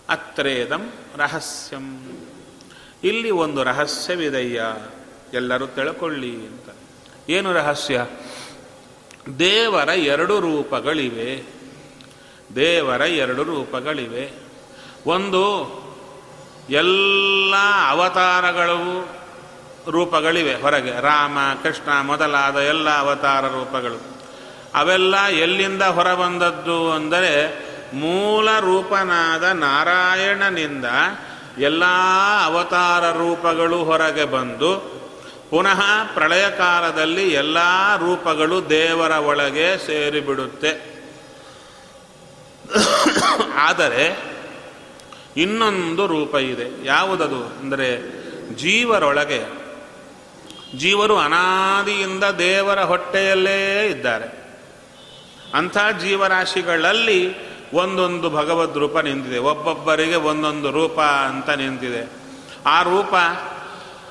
ಅತ್ರೇದಂ 0.08 0.92
ರಹಸ್ಯಂ. 1.16 2.18
ಇಲ್ಲಿ 3.04 3.30
ಒಂದು 3.30 3.64
ರಹಸ್ಯವಿದೆಯ್ಯ 3.64 4.62
ಎಲ್ಲರೂ 5.32 5.66
ತಿಳ್ಕೊಳ್ಳಿ 5.66 6.34
ಅಂತ. 6.34 6.76
ಏನು 7.30 7.52
ರಹಸ್ಯ? 7.52 8.06
ದೇವರ 9.38 9.88
ಎರಡು 9.88 10.40
ರೂಪಗಳಿವೆ. 10.40 11.42
ದೇವರ 12.54 13.00
ಎರಡು 13.00 13.42
ರೂಪಗಳಿವೆ. 13.42 14.32
ಒಂದು, 15.06 15.80
ಎಲ್ಲ 16.70 17.54
ಅವತಾರಗಳು 17.88 19.19
ರೂಪಗಳಿವೆ 19.88 20.54
ಹೊರಗೆ. 20.54 21.00
ರಾಮ, 21.00 21.38
ಕೃಷ್ಣ 21.62 22.00
ಮೊದಲಾದ 22.02 22.56
ಎಲ್ಲ 22.56 22.98
ಅವತಾರ 22.98 23.48
ರೂಪಗಳು. 23.48 24.20
ಅವೆಲ್ಲ 24.74 25.26
ಎಲ್ಲಿಂದ 25.26 25.82
ಹೊರಬಂದದ್ದು 25.82 26.92
ಅಂದರೆ 26.92 27.60
ಮೂಲ 27.94 28.58
ರೂಪನಾದ 28.60 29.42
ನಾರಾಯಣನಿಂದ 29.42 30.84
ಎಲ್ಲ 31.58 31.84
ಅವತಾರ 32.44 33.10
ರೂಪಗಳು 33.10 33.84
ಹೊರಗೆ 33.84 34.24
ಬಂದು 34.24 35.00
ಪುನಃ 35.50 35.82
ಪ್ರಳಯ 36.14 36.50
ಕಾಲದಲ್ಲಿ 36.50 37.32
ಎಲ್ಲ 37.32 37.58
ರೂಪಗಳು 37.96 38.70
ದೇವರ 38.70 39.10
ಒಳಗೆ 39.10 39.86
ಸೇರಿಬಿಡುತ್ತೆ. 39.86 41.00
ಆದರೆ 43.54 44.18
ಇನ್ನೊಂದು 45.36 46.06
ರೂಪ 46.06 46.34
ಇದೆ. 46.34 46.86
ಯಾವುದದು? 46.86 47.46
ಅಂದರೆ 47.46 48.20
ಜೀವರೊಳಗೆ 48.56 49.59
ಜೀವರು 50.76 51.18
ಅನಾದಿಯಿಂದ 51.18 52.24
ದೇವರ 52.24 52.82
ಹೊಟ್ಟೆಯಲ್ಲೇ 52.82 53.86
ಇದ್ದಾರೆ. 53.86 54.40
ಅಂಥ 55.54 55.76
ಜೀವರಾಶಿಗಳಲ್ಲಿ 56.00 57.50
ಒಂದೊಂದು 57.72 58.30
ಭಗವದ್ 58.30 58.78
ರೂಪ 58.78 58.98
ನಿಂತಿದೆ. 58.98 59.38
ಒಬ್ಬೊಬ್ಬರಿಗೆ 59.38 60.14
ಒಂದೊಂದು 60.14 60.70
ರೂಪ 60.70 61.00
ಅಂತ 61.00 61.50
ನಿಂತಿದೆ. 61.50 62.12
ಆ 62.66 62.82
ರೂಪ 62.82 63.14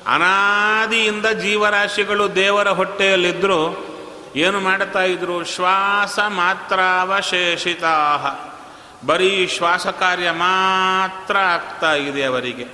ಅನಾದಿಯಿಂದ 0.06 1.26
ಜೀವರಾಶಿಗಳು 1.26 2.34
ದೇವರ 2.34 2.68
ಹೊಟ್ಟೆಯಲ್ಲಿದ್ದರೂ 2.68 3.86
ಏನು 4.36 4.60
ಮಾಡ್ತಾ 4.60 5.02
ಇದ್ರು? 5.02 5.44
ಶ್ವಾಸ 5.44 6.18
ಮಾತ್ರಾವಶೇಷಿತಾ 6.18 8.20
ಬರೀ 9.06 9.46
ಶ್ವಾಸ 9.46 9.86
ಕಾರ್ಯ 9.86 10.30
ಮಾತ್ರ 10.30 11.36
ಆಗ್ತಾ 11.36 11.94
ಇದೆ 11.94 12.24
ಅವರಿಗೆ. 12.24 12.66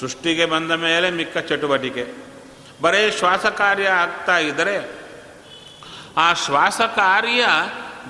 ಸೃಷ್ಟಿಗೆ 0.00 0.46
ಬಂದ 0.46 0.70
ಮೇಲೆ 0.70 1.10
ಮಿಕ್ಕ 1.10 1.38
ಚಟುವಟಿಕೆ. 1.38 2.33
ಬರೀ 2.80 3.10
ಶ್ವಾಸ 3.10 3.46
ಕಾರ್ಯ 3.46 3.88
ಆಗ್ತಾ 3.88 4.38
ಇದ್ದರೆ 4.38 5.04
ಆ 6.16 6.32
ಶ್ವಾಸ 6.32 6.80
ಕಾರ್ಯ 6.80 7.46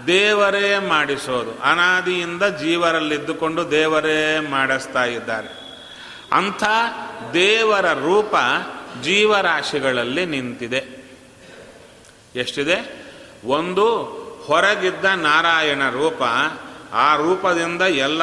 ದೇವರೇ 0.06 0.78
ಮಾಡಿಸೋದು. 0.78 1.62
ಅನಾದಿಯಿಂದ 1.62 2.42
ಜೀವರಲ್ಲಿದ್ದುಕೊಂಡು 2.42 3.70
ದೇವರೇ 3.70 4.38
ಮಾಡಿಸ್ತಾ 4.50 5.04
ಇದ್ದಾರೆ. 5.04 5.48
ಅಂಥ 6.32 6.64
ದೇವರ 7.32 7.92
ರೂಪ 7.92 8.34
ಜೀವರಾಶಿಗಳಲ್ಲಿ 9.02 10.26
ನಿಂತಿದೆ. 10.26 11.04
ಎಷ್ಟಿದೆ? 12.36 13.06
ಒಂದು 13.44 14.02
ಹೊರಗಿದ್ದ 14.46 15.04
ನಾರಾಯಣ 15.04 15.90
ರೂಪ, 15.90 16.22
ಆ 16.92 17.16
ರೂಪದಿಂದ 17.16 17.82
ಎಲ್ಲ 17.82 18.22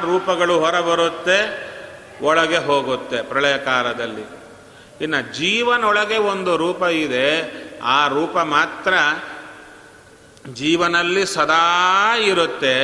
ರೂಪಗಳು 0.00 0.58
ಹೊರಬರುತ್ತೆ, 0.58 1.70
ಒಳಗೆ 2.22 2.58
ಹೋಗುತ್ತೆ 2.58 3.22
ಪ್ರಳಯ 3.22 3.58
ಕಾಲದಲ್ಲಿ. 3.58 4.39
ಇನ್ನು 5.00 5.34
ಜೀವನೊಳಗೆ 5.34 6.18
ಒಂದು 6.18 6.56
ರೂಪ 6.56 6.82
ಇದೆ. 6.82 7.52
ಆ 7.82 8.06
ರೂಪ 8.06 8.38
ಮಾತ್ರ 8.38 8.94
ಜೀವನಲ್ಲಿ 10.52 11.26
ಸದಾ 11.26 12.16
ಇರುತ್ತೆ. 12.16 12.80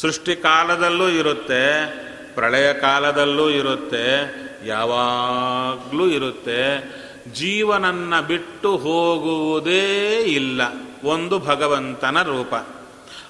ಸೃಷ್ಟಿಕಾಲದಲ್ಲೂ 0.00 1.08
ಇರುತ್ತೆ. 1.08 1.86
ಪ್ರಳಯ 2.34 2.72
ಕಾಲದಲ್ಲೂ 2.72 3.50
ಇರುತ್ತೆ. 3.50 4.34
ಯಾವಾಗಲೂ 4.66 6.06
ಇರುತ್ತೆ. 6.06 6.90
ಜೀವನನ್ನ 7.32 8.20
ಬಿಟ್ಟು 8.20 8.76
ಹೋಗುವುದೇ 8.76 10.20
ಇಲ್ಲ. 10.20 10.62
ಒಂದು 11.04 11.38
ಭಗವಂತನ 11.38 12.22
ರೂಪ. 12.22 12.54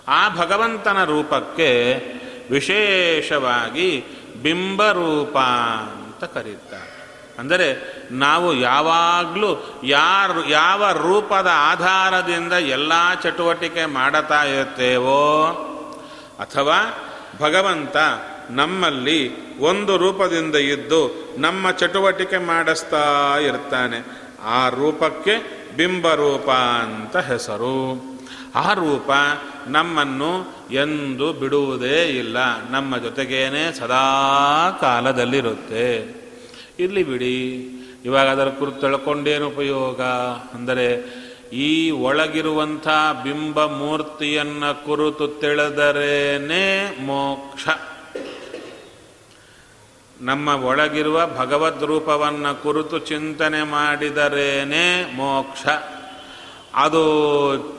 ಆ 0.09 0.29
ಭಗವಂತನ 0.29 1.05
ರೂಪಕ್ಕೆ 1.05 2.03
ವಿಶೇಷವಾಗಿ 2.51 4.05
ಬಿಂಬರೂಪ 4.43 5.39
ಅಂತ 5.39 6.25
ಕರೀತಾರೆ. 6.25 6.96
ಅಂದರೆ 7.39 7.97
ನಾವು 8.11 8.55
ಯಾವಾಗಲೂ 8.55 9.81
ಯಾರು, 9.85 10.49
ಯಾವ 10.49 10.93
ರೂಪದ 10.93 11.49
ಆಧಾರದಿಂದ 11.53 12.53
ಎಲ್ಲ 12.53 13.15
ಚಟುವಟಿಕೆ 13.15 13.85
ಮಾಡುತ್ತಾ 13.85 14.45
ಇರ್ತೇವೋ 14.45 15.47
ಅಥವಾ 16.39 16.79
ಭಗವಂತ 17.41 17.97
ನಮ್ಮಲ್ಲಿ 18.51 19.47
ಒಂದು 19.59 19.97
ರೂಪದಿಂದ 19.97 20.55
ಇದ್ದು 20.55 21.35
ನಮ್ಮ 21.39 21.71
ಚಟುವಟಿಕೆ 21.71 22.39
ಮಾಡಿಸ್ತಾ 22.39 23.37
ಇರ್ತಾನೆ. 23.39 24.27
ಆ 24.43 24.69
ರೂಪಕ್ಕೆ 24.69 25.67
ಬಿಂಬರೂಪ 25.77 26.51
ಅಂತ 26.51 27.17
ಹೆಸರು. 27.17 28.03
ಆ 28.55 28.73
ರೂಪ 28.73 29.11
ನಮ್ಮನ್ನು 29.67 30.57
ಎಂದು 30.71 31.33
ಬಿಡುವುದೇ 31.33 32.05
ಇಲ್ಲ. 32.05 32.37
ನಮ್ಮ 32.71 32.97
ಜೊತೆಗೇನೆ 32.97 33.73
ಸದಾ 33.73 34.79
ಕಾಲದಲ್ಲಿರುತ್ತೆ. 34.81 36.26
ಇರಲಿ 36.79 37.03
ಬಿಡಿ. 37.03 37.69
ಇವಾಗ 38.05 38.29
ಅದರ 38.29 38.49
ಕುರಿತು 38.51 38.81
ತಿಳ್ಕೊಂಡೇನು 38.81 39.49
ಉಪಯೋಗ? 39.49 40.01
ಅಂದರೆ 40.55 40.87
ಈ 41.53 41.91
ಒಳಗಿರುವಂಥ 41.91 42.89
ಬಿಂಬ 43.23 43.67
ಮೂರ್ತಿಯನ್ನು 43.67 44.85
ಕುರಿತು 44.85 45.29
ತಿಳಿದರೇನೇ 45.29 46.97
ಮೋಕ್ಷ. 47.01 47.69
ನಮ್ಮ 50.21 50.49
ಒಳಗಿರುವ 50.49 51.27
ಭಗವದ್ 51.27 51.85
ರೂಪವನ್ನು 51.85 52.63
ಕುರಿತು 52.63 52.99
ಚಿಂತನೆ 52.99 53.63
ಮಾಡಿದರೇನೇ 53.63 55.13
ಮೋಕ್ಷ. 55.17 55.67
ಅದು 56.75 57.03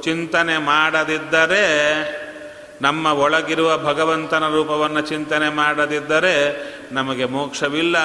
ಚಿಂತನೆ 0.03 0.57
ಮಾಡದಿದ್ದರೆ, 0.57 1.67
ನಮ್ಮ 2.81 3.05
ಒಳಗಿರುವ 3.05 3.77
ಭಗವಂತನ 3.77 4.49
ರೂಪವನ್ನು 4.49 5.01
ಚಿಂತನೆ 5.01 5.49
ಮಾಡದಿದ್ದರೆ 5.49 6.63
ನಮಗೆ 6.91 7.25
ಮೋಕ್ಷವಿಲ್ಲ. 7.25 7.95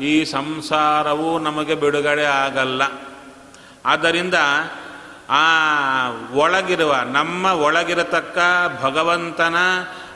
ಈ 0.00 0.24
ಸಂಸಾರವು 0.24 1.38
ನಮಗೆ 1.38 1.74
ಬಿಡುಗಡೆ 1.74 2.24
ಆಗಲ್ಲ. 2.24 2.82
ಆದ್ದರಿಂದ 3.86 4.34
ಆ 5.30 5.44
ಒಳಗಿರುವ, 6.32 6.96
ನಮ್ಮ 7.12 7.44
ಒಳಗಿರತಕ್ಕ 7.46 8.38
ಭಗವಂತನ 8.82 9.54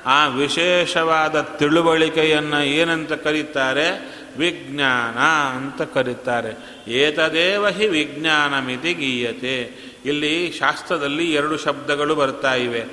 ಆ 0.07 0.27
ವಿಶೇಷವಾದ 0.27 1.41
ತಿಳುವಳಿಕೆಯನ್ನು 1.41 2.63
ಏನಂತ 2.63 3.13
ಕರೀತಾರೆ? 3.13 4.23
ವಿಜ್ಞಾನ 4.39 5.19
ಅಂತ 5.57 5.83
ಕರೀತಾರೆ. 5.83 6.83
ಏತದೇವ 6.89 7.69
ಹಿ 7.69 7.89
ವಿಜ್ಞಾನಮಿತಿ 7.89 8.95
ಗೀಯತೆ. 8.95 9.63
ಇಲ್ಲಿ 10.05 10.53
ಶಾಸ್ತ್ರದಲ್ಲಿ 10.59 11.33
ಎರಡು 11.33 11.57
ಶಬ್ದಗಳು 11.57 12.15
ಬರ್ತಾ 12.15 12.55
ಇವೆ. 12.55 12.85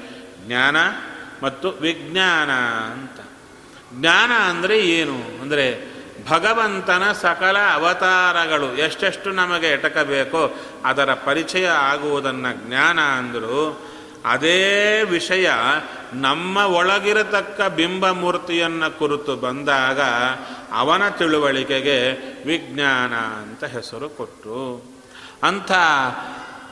ಜ್ಞಾನ 0.47 0.75
ಮತ್ತು 1.43 1.69
ವಿಜ್ಞಾನ 1.69 2.51
ಅಂತ. 2.91 3.19
ಜ್ಞಾನ 3.93 4.31
ಅಂದರೆ 4.31 4.79
ಏನು? 4.79 5.41
ಅಂದರೆ 5.41 5.88
ಭಗವಂತನ 6.29 7.11
ಸಕಲ 7.11 7.57
ಅವತಾರಗಳು 7.73 8.77
ಎಷ್ಟೆಷ್ಟು 8.77 9.29
ನಮಗೆ 9.31 9.67
ಎಟಕಬೇಕೋ 9.67 10.41
ಅದರ 10.85 11.13
ಪರಿಚಯ 11.13 11.67
ಆಗುವುದನ್ನು 11.67 12.67
ಜ್ಞಾನ 12.67 12.99
ಅಂದರು 12.99 13.61
ಅದೇ 14.25 14.59
ವಿಷಯ 15.03 15.49
ನಮ್ಮ 16.13 16.57
ಒಳಗಿರತಕ್ಕ 16.57 17.61
ಬಿಂಬಮೂರ್ತಿಯನ್ನು 17.61 18.99
ಕುರಿತು 18.99 19.35
ಬಂದಾಗ 19.35 20.01
ಅವನ 20.73 21.09
ತಿಳುವಳಿಕೆಗೆ 21.09 21.97
ವಿಜ್ಞಾನ 22.45 23.13
ಅಂತ 23.41 23.63
ಹೆಸರು 23.63 24.09
ಕೊಟ್ಟರು 24.09 24.63
ಅಂಥ 25.43 25.71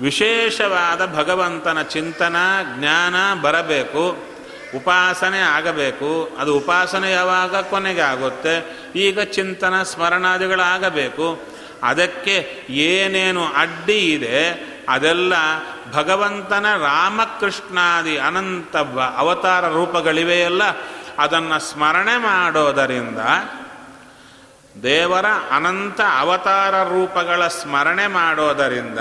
ವಿಶೇಷವಾದ 0.02 1.02
ಭಗವಂತನ 1.16 1.82
ಚಿಂತನ, 1.82 2.36
ಜ್ಞಾನ 2.78 3.16
ಬರಬೇಕು. 3.42 4.04
ಉಪಾಸನೆ 4.76 5.40
ಆಗಬೇಕು. 5.40 6.38
ಅದು 6.40 6.58
ಉಪಾಸನೆ 6.58 7.12
ಯಾವಾಗ? 7.12 7.56
ಕೊನೆಗೆ 7.56 8.02
ಆಗುತ್ತೆ. 8.02 8.78
ಈಗ 8.96 9.22
ಚಿಂತನ, 9.22 9.84
ಸ್ಮರಣಾದಿಗಳಾಗಬೇಕು. 9.84 11.40
ಅದಕ್ಕೆ 11.84 12.64
ಏನೇನು 12.70 13.46
ಅಡ್ಡಿ 13.46 13.98
ಇದೆ, 13.98 14.78
ಅದೆಲ್ಲ 14.90 15.34
ಭಗವಂತನ 15.94 16.66
ರಾಮಕೃಷ್ಣಾದಿ 16.78 18.18
ಅನಂತ 18.18 18.76
ಅವತಾರ 19.18 19.72
ರೂಪಗಳಿವೆಯಲ್ಲ 19.72 20.62
ಅದನ್ನು 21.20 21.60
ಸ್ಮರಣೆ 21.60 22.18
ಮಾಡೋದರಿಂದ 22.18 23.18
ದೇವರ 24.84 25.26
ಅನಂತ 25.52 26.02
ಅವತಾರ 26.20 26.84
ರೂಪಗಳ 26.84 27.48
ಸ್ಮರಣೆ 27.48 28.08
ಮಾಡೋದರಿಂದ 28.08 29.00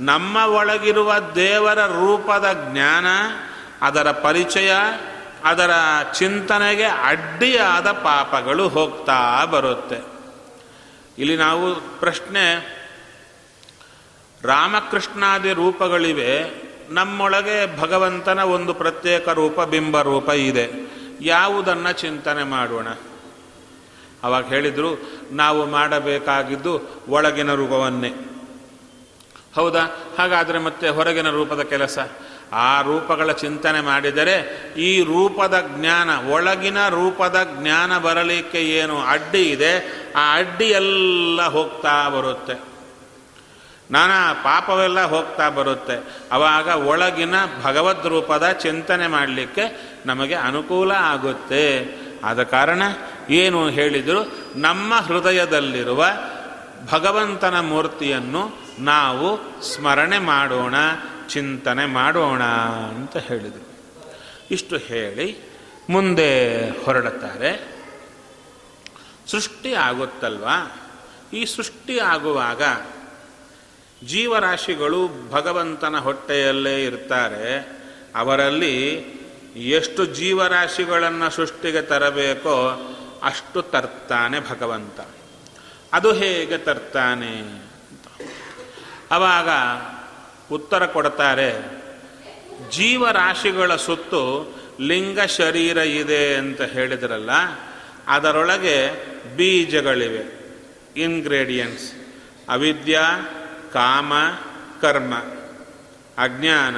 ನಮ್ಮ 0.00 0.36
ಒಳಗಿರುವ 0.36 1.18
ದೇವರ 1.18 1.86
ರೂಪದ 1.86 2.70
ಜ್ಞಾನ 2.72 3.06
ಅದರ 3.80 4.10
ಪರಿಚಯ, 4.10 4.72
ಅದರ 5.44 5.70
ಚಿಂತನೆಗೆ 6.18 6.84
ಅಡ್ಡಿಯಾದ 6.84 7.90
ಪಾಪಗಳು 7.90 8.68
ಹೋಗ್ತಾ 8.68 9.44
ಬರುತ್ತೆ. 9.44 10.00
ಇಲ್ಲಿ 11.18 11.36
ನಾವು 11.36 11.74
ಪ್ರಶ್ನೆ, 11.74 12.80
ರಾಮಕೃಷ್ಣಾದಿ 14.42 15.52
ರೂಪಗಳಿವೆ, 15.52 16.50
ನಮ್ಮೊಳಗೆ 16.90 17.80
ಭಗವಂತನ 17.80 18.38
ಒಂದು 18.38 18.74
ಪ್ರತ್ಯೇಕ 18.74 19.28
ರೂಪ, 19.28 19.60
ಬಿಂಬ 19.60 20.00
ರೂಪ 20.00 20.28
ಇದೆ. 20.28 20.70
ಯಾವುದನ್ನು 21.20 21.92
ಚಿಂತನೆ 21.92 22.44
ಮಾಡೋಣ? 22.44 22.88
ಅವಾಗ 24.24 24.46
ಹೇಳಿದರು, 24.46 25.20
ನಾವು 25.32 25.66
ಮಾಡಬೇಕಾಗಿದ್ದು 25.66 26.80
ಒಳಗಿನ 27.08 27.54
ರೂಪವನ್ನೇ. 27.54 28.12
ಹೌದಾ? 29.54 29.96
ಹಾಗಾದರೆ 30.18 30.58
ಮತ್ತೆ 30.58 30.88
ಹೊರಗಿನ 30.88 31.30
ರೂಪದ 31.30 31.60
ಕೆಲಸ? 31.62 31.98
ಆ 32.52 32.80
ರೂಪಗಳ 32.80 33.32
ಚಿಂತನೆ 33.32 33.80
ಮಾಡಿದರೆ 33.80 34.66
ಈ 34.76 35.02
ರೂಪದ 35.02 35.68
ಜ್ಞಾನ, 35.76 36.28
ಒಳಗಿನ 36.28 36.88
ರೂಪದ 36.88 37.48
ಜ್ಞಾನ 37.60 37.98
ಬರಲಿಕ್ಕೆ 37.98 38.62
ಏನು 38.62 39.02
ಅಡ್ಡಿ 39.02 39.42
ಇದೆ, 39.42 40.02
ಆ 40.16 40.36
ಅಡ್ಡಿ 40.36 40.64
ಎಲ್ಲ 40.64 41.42
ಹೋಗ್ತಾ 41.42 42.08
ಬರುತ್ತೆ. 42.08 42.70
ನಾನಾ 43.90 44.32
ಪಾಪವೆಲ್ಲ 44.32 45.04
ಹೋಗ್ತಾ 45.04 45.48
ಬರುತ್ತೆ. 45.48 46.24
ಅವಾಗ 46.32 46.66
ಒಳಗಿನ 46.66 47.34
ಭಗವದ್ 47.64 48.06
ರೂಪದ 48.06 48.50
ಚಿಂತನೆ 48.50 49.06
ಮಾಡಲಿಕ್ಕೆ 49.06 49.94
ನಮಗೆ 50.06 50.34
ಅನುಕೂಲ 50.34 50.92
ಆಗುತ್ತೆ. 50.92 51.94
ಆದ 52.24 52.42
ಕಾರಣ 52.42 52.82
ಏನು 53.30 53.68
ಹೇಳಿದರು, 53.68 54.32
ನಮ್ಮ 54.56 54.94
ಹೃದಯದಲ್ಲಿರುವ 54.94 56.06
ಭಗವಂತನ 56.90 57.60
ಮೂರ್ತಿಯನ್ನು 57.60 58.58
ನಾವು 58.78 59.62
ಸ್ಮರಣೆ 59.62 60.18
ಮಾಡೋಣ. 60.18 60.74
ಚಿಂತನೆ 61.30 61.86
ಮಾಡೋಣ 61.86 62.42
ಅಂತ 62.88 63.16
ಹೇಳಿದರು. 63.16 63.68
ಇಷ್ಟು 64.50 64.76
ಹೇಳಿ 64.76 65.36
ಮುಂದೆ 65.90 66.30
ಹೊರಡುತ್ತಾರೆ. 66.84 67.74
ಸೃಷ್ಟಿ 69.26 69.74
ಆಗುತ್ತಲ್ವಾ? 69.74 70.76
ಈ 71.32 71.44
ಸೃಷ್ಟಿ 71.44 71.98
ಆಗುವಾಗ 71.98 72.62
ಜೀವರಾಶಿಗಳು 74.06 75.30
ಭಗವಂತನ 75.30 75.98
ಹೊಟ್ಟೆಯಲ್ಲೇ 75.98 76.84
ಇರ್ತಾರೆ. 76.84 77.58
ಅವರಲ್ಲಿ 78.16 79.04
ಎಷ್ಟು 79.56 80.04
ಜೀವರಾಶಿಗಳನ್ನು 80.04 81.30
ಸೃಷ್ಟಿಗೆ 81.30 81.82
ತರಬೇಕೋ 81.82 82.56
ಅಷ್ಟು 83.22 83.62
ತರ್ತಾನೆ 83.62 84.40
ಭಗವಂತ. 84.40 85.00
ಅದು 85.92 86.12
ಹೇಗೆ 86.12 86.58
ತರ್ತಾನೆ 86.58 87.62
ಅವಾಗ 89.10 89.48
ಉತ್ತರ 90.52 90.86
ಕೊಡ್ತಾರೆ 90.86 91.50
ಜೀವರಾಶಿಗಳ 92.70 93.76
ಸುತ್ತು 93.76 94.22
ಲಿಂಗ 94.80 95.20
ಶರೀರ 95.20 95.76
ಇದೆ 95.76 96.34
ಅಂತ 96.34 96.60
ಹೇಳಿದ್ರಲ್ಲ, 96.60 97.30
ಅದರೊಳಗೆ 98.06 98.76
ಬೀಜಗಳಿವೆ 99.36 100.24
ಇನ್ಗ್ರೇಡಿಯಂಟ್ಸ್ 100.96 101.92
ಅವಿದ್ಯಾ, 102.48 103.04
ಕಾಮ, 103.72 104.12
ಕರ್ಮ, 104.80 105.14
ಅಜ್ಞಾನ, 106.18 106.76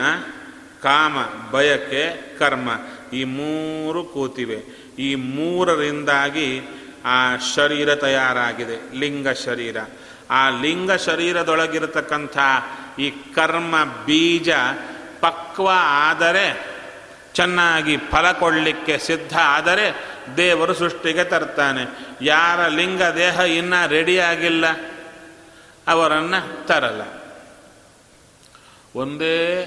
ಕಾಮ, 0.82 1.16
ಬಯಕೆ, 1.50 2.36
ಕರ್ಮ, 2.38 2.68
ಈ 3.12 3.24
ಮೂರು 3.24 4.04
ಕೂತಿವೆ. 4.04 4.60
ಈ 4.98 5.14
ಮೂರರಿಂದಾಗಿ 5.14 6.48
ಆ 7.04 7.36
ಶರೀರ 7.36 7.94
ತಯಾರಾಗಿದೆ, 7.94 8.98
ಲಿಂಗ 8.98 9.28
ಶರೀರ. 9.28 9.76
ಆ 10.30 10.42
ಲಿಂಗ 10.60 10.92
ಶರೀರದೊಳಗಿರತಕ್ಕಂಥ 10.92 12.38
ಈ 12.98 13.10
ಕರ್ಮ 13.10 13.84
ಬೀಜ 13.84 14.50
ಪಕ್ವ 15.20 15.70
ಆದರೆ 15.74 16.72
ಚೆನ್ನಾಗಿ 17.32 17.96
ಫಲ 17.96 18.32
ಕೊಡಲಿಕ್ಕೆ 18.32 18.98
ಸಿದ್ಧ 18.98 19.36
ಆದರೆ 19.38 20.12
ದೇವರು 20.36 20.74
ಸೃಷ್ಟಿಗೆ 20.74 21.24
ತರ್ತಾನೆ. 21.24 21.84
ಯಾರ 22.22 22.68
ಲಿಂಗ 22.68 23.02
ದೇಹ 23.02 23.40
ಇನ್ನೂ 23.40 23.88
ರೆಡಿಯಾಗಿಲ್ಲ 23.88 24.64
ಅವರನ್ನು 25.88 26.66
ತರಲ್ಲ. 26.66 27.02
ಒಂದೇ 28.94 29.64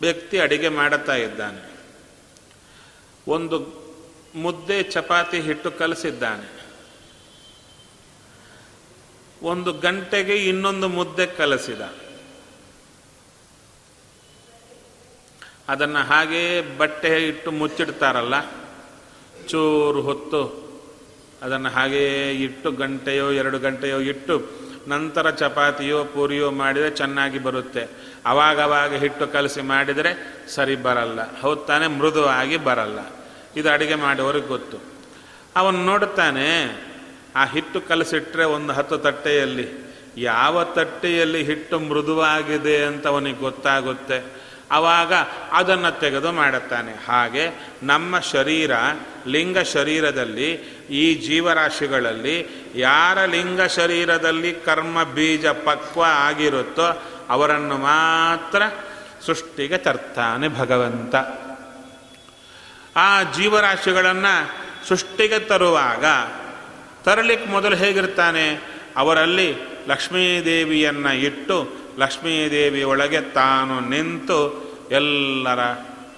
ವ್ಯಕ್ತಿ 0.00 0.40
ಅಡಿಗೆ 0.40 0.68
ಮಾಡುತ್ತಾ 0.68 1.14
ಇದ್ದಾನೆ. 1.14 1.72
ಒಂದು 3.28 3.82
ಮುದ್ದೆ 4.34 4.82
ಚಪಾತಿ 4.82 5.40
ಹಿಟ್ಟು 5.40 5.70
ಕಲಸಿದ್ದಾನೆ. 5.70 6.51
ಒಂದು 9.42 9.72
ಗಂಟೆಗೆ 9.72 10.36
ಇನ್ನೊಂದು 10.36 10.88
ಮುದ್ದೆ 10.88 11.26
ಕಲಸಿದ. 11.26 11.80
ಅದನ್ನು 15.68 15.98
ಹಾಗೇ 15.98 16.44
ಬಟ್ಟೆ 16.78 17.26
ಇಟ್ಟು 17.28 17.50
ಮುಚ್ಚಿಡ್ತಾರಲ್ಲ, 17.50 18.34
ಚೂರು 19.48 20.00
ಹೊತ್ತು 20.02 20.40
ಅದನ್ನು 21.42 21.68
ಹಾಗೇ 21.68 22.30
ಇಟ್ಟು 22.30 22.72
ಗಂಟೆಯೋ 22.72 23.32
ಎರಡು 23.32 23.58
ಗಂಟೆಯೋ 23.58 23.98
ಇಟ್ಟು 24.00 24.34
ನಂತರ 24.88 25.30
ಚಪಾತಿಯೋ 25.30 26.04
ಪೂರಿಯೋ 26.04 26.50
ಮಾಡಿದರೆ 26.50 26.90
ಚೆನ್ನಾಗಿ 26.90 27.38
ಬರುತ್ತೆ. 27.38 27.88
ಅವಾಗವಾಗ 28.26 28.94
ಹಿಟ್ಟು 28.94 29.26
ಕಲಸಿ 29.26 29.62
ಮಾಡಿದರೆ 29.62 30.12
ಸರಿ 30.48 30.76
ಬರಲ್ಲ. 30.76 31.40
ಹೌದು 31.40 31.88
ಮೃದುವಾಗಿ 31.98 32.56
ಬರಲ್ಲ. 32.56 32.98
ಇದು 33.56 33.70
ಅಡುಗೆ 33.70 33.94
ಮಾಡೋರಿಗೆ 33.94 34.46
ಗೊತ್ತು. 34.46 34.78
ಅವನು 35.56 35.84
ನೋಡುತ್ತಾನೆ 35.84 36.48
ಆ 37.36 37.44
ಹಿಟ್ಟು 37.44 37.80
ಕಲಸಿಟ್ಟರೆ 37.80 38.44
ಒಂದು 38.44 38.72
ಹತ್ತು 38.72 38.98
ತಟ್ಟೆಯಲ್ಲಿ. 38.98 39.94
ಯಾವ 40.16 40.64
ತಟ್ಟೆಯಲ್ಲಿ 40.64 41.44
ಹಿಟ್ಟು 41.44 41.80
ಮೃದುವಾಗಿದೆ 41.80 42.84
ಅಂತ 42.84 43.06
ಅವನಿಗೆ 43.06 43.38
ಗೊತ್ತಾಗುತ್ತೆ. 43.38 44.42
ಆವಾಗ 44.70 45.12
ಅದನ್ನು 45.52 46.00
ತೆಗೆದು 46.00 46.32
ಮಾಡುತ್ತಾನೆ. 46.32 46.92
ಹಾಗೆ 46.92 47.68
ನಮ್ಮ 47.82 48.20
ಶರೀರ, 48.20 48.70
ಲಿಂಗ 49.26 49.58
ಶರೀರದಲ್ಲಿ, 49.58 50.52
ಈ 50.90 51.14
ಜೀವರಾಶಿಗಳಲ್ಲಿ 51.14 52.46
ಯಾರ 52.74 53.24
ಲಿಂಗ 53.24 53.62
ಶರೀರದಲ್ಲಿ 53.62 54.52
ಕರ್ಮ, 54.52 55.02
ಬೀಜ, 55.02 55.46
ಪಕ್ವ 55.46 56.02
ಆಗಿರುತ್ತೋ 56.02 57.02
ಅವರನ್ನು 57.28 57.78
ಮಾತ್ರ 57.78 58.62
ಸೃಷ್ಟಿಗೆ 59.26 59.78
ತರ್ತಾನೆ 59.78 60.48
ಭಗವಂತ. 60.48 61.14
ಆ 62.96 63.22
ಜೀವರಾಶಿಗಳನ್ನು 63.22 64.50
ಸೃಷ್ಟಿಗೆ 64.88 65.38
ತರುವಾಗ 65.38 66.04
ತರಲಿಕ್ಕೆ 67.04 67.50
ಮೊದಲು 67.50 67.76
ಹೇಗಿರ್ತಾನೆ? 67.76 68.60
ಅವರಲ್ಲಿ 68.96 69.56
ಲಕ್ಷ್ಮೀದೇವಿಯನ್ನು 69.88 71.14
ಇಟ್ಟು 71.14 71.72
ಲಕ್ಷ್ಮೀದೇವಿ 71.98 72.82
ಒಳಗೆ 72.82 73.20
ತಾನು 73.20 73.80
ನಿಂತು 73.80 74.72
ಎಲ್ಲರ 74.90 75.58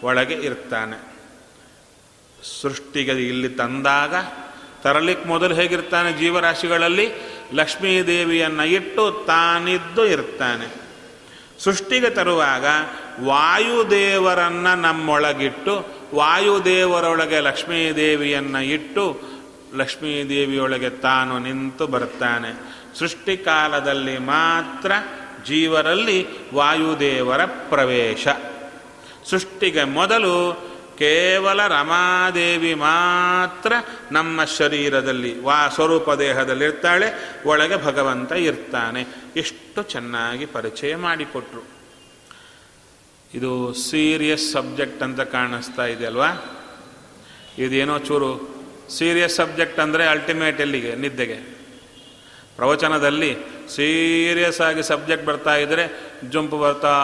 ಒಳಗೆ 0.03 0.35
ಇರ್ತಾನೆ. 0.35 1.14
ಸೃಷ್ಟಿಗೆ 2.62 3.12
ಇಲ್ಲಿ 3.12 3.49
ತಂದಾಗ 3.49 4.14
ತರಲಿಕ್ಕೆ 4.83 5.29
ಮೊದಲು 5.29 5.55
ಹೇಗಿರ್ತಾನೆ 5.55 6.12
ಜೀವರಾಶಿಗಳಲ್ಲಿ? 6.12 7.12
ಲಕ್ಷ್ಮೀದೇವಿಯನ್ನು 7.55 8.64
ಇಟ್ಟು 8.64 9.25
ತಾನಿದ್ದು 9.27 10.07
ಇರ್ತಾನೆ. 10.07 10.85
ಸೃಷ್ಟಿಗೆ 11.59 12.11
ತರುವಾಗ 12.11 12.64
ವಾಯುದೇವರನ್ನು 13.25 14.81
ನಮ್ಮೊಳಗಿಟ್ಟು 14.81 15.87
ವಾಯುದೇವರೊಳಗೆ 16.14 17.40
ಲಕ್ಷ್ಮೀದೇವಿಯನ್ನು 17.40 18.64
ಇಟ್ಟು 18.64 19.34
ಲಕ್ಷ್ಮೀದೇವಿಯೊಳಗೆ 19.75 20.91
ತಾನು 20.91 21.39
ನಿಂತು 21.39 21.87
ಬರ್ತಾನೆ. 21.87 22.75
ಸೃಷ್ಟಿಕಾಲದಲ್ಲಿ 22.99 24.19
ಮಾತ್ರ 24.19 24.93
ಜೀವರಲ್ಲಿ 25.47 26.27
ವಾಯುದೇವರ 26.55 27.45
ಪ್ರವೇಶ. 27.45 28.29
ಸೃಷ್ಟಿಗೆ 29.31 29.85
ಮೊದಲು 29.85 30.53
ಕೇವಲ 30.99 31.67
ರಮಾದೇವಿ 31.67 32.75
ಮಾತ್ರ 32.75 33.73
ನಮ್ಮ 34.13 34.45
ಶರೀರದಲ್ಲಿ, 34.45 35.41
ವಾ 35.41 35.69
ಸ್ವರೂಪ 35.69 36.11
ದೇಹದಲ್ಲಿ 36.11 36.65
ಇರ್ತಾಳೆ, 36.65 37.35
ಒಳಗೆ 37.47 37.85
ಭಗವಂತ 37.85 38.33
ಇರ್ತಾನೆ. 38.33 39.07
ಎಷ್ಟು 39.37 39.83
ಚೆನ್ನಾಗಿ 39.83 40.47
ಪರಿಚಯ 40.47 40.97
ಮಾಡಿಕೊಟ್ರು. 40.97 41.65
ಇದು 43.35 43.75
ಸೀರಿಯಸ್ 43.75 44.53
ಸಬ್ಜೆಕ್ಟ್ 44.53 45.03
ಅಂತ 45.03 45.21
ಕಾಣಿಸ್ತಾ 45.21 45.87
ಇದೆ 45.87 46.07
ಅಲ್ವಾ? 46.07 46.61
ಇದೇನೋ 47.59 47.99
ಚೂರು 47.99 48.54
ಸೀರಿಯಸ್ 48.90 49.37
ಸಬ್ಜೆಕ್ಟ್ 49.37 49.81
ಅಂದರೆ 49.81 50.07
ಅಲ್ಟಿಮೇಟ್ 50.07 50.61
ಎಲ್ಲಿಗೆ? 50.61 50.94
ನಿದ್ದೆಗೆ. 50.94 51.55
ಪ್ರವಚನದಲ್ಲಿ 52.57 53.37
ಸೀರಿಯಸ್ 53.68 54.61
ಆಗಿ 54.61 54.83
ಸಬ್ಜೆಕ್ಟ್ 54.83 55.27
ಬರ್ತಾ 55.27 55.57
ಇದ್ದರೆ 55.57 56.14
ಜಂಪು 56.31 56.59
ಬರ್ತಾ 56.59 56.94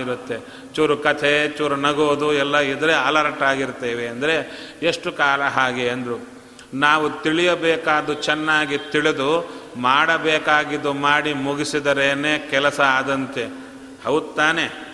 ಇರುತ್ತೆ. 0.00 0.38
ಚೂರು 0.74 0.96
ಕಥೆ, 0.96 1.48
ಚೂರು 1.48 1.76
ನಗೋದು 1.76 2.34
ಎಲ್ಲ 2.34 2.56
ಇದ್ದರೆ 2.56 2.94
ಅಲರ್ಟ್ 2.94 3.42
ಆಗಿರ್ತೇವೆ 3.42 4.06
ಅಂದರೆ 4.06 4.34
ಎಷ್ಟು 4.82 5.12
ಕಾಲ 5.12 5.42
ಹಾಗೆ 5.42 5.88
ಅಂದರು. 5.88 6.28
ನಾವು 6.74 7.10
ತಿಳಿಯಬೇಕಾದ್ದು 7.10 8.14
ಚೆನ್ನಾಗಿ 8.14 8.78
ತಿಳಿದು 8.78 9.50
ಮಾಡಬೇಕಾಗಿದ್ದು 9.76 10.92
ಮಾಡಿ 10.92 11.32
ಮುಗಿಸಿದರೇನೆ 11.32 12.38
ಕೆಲಸ 12.50 12.80
ಆದಂತೆ. 12.80 13.44
ಹೌದು 14.04 14.34
ತಾನೆ? 14.34 14.86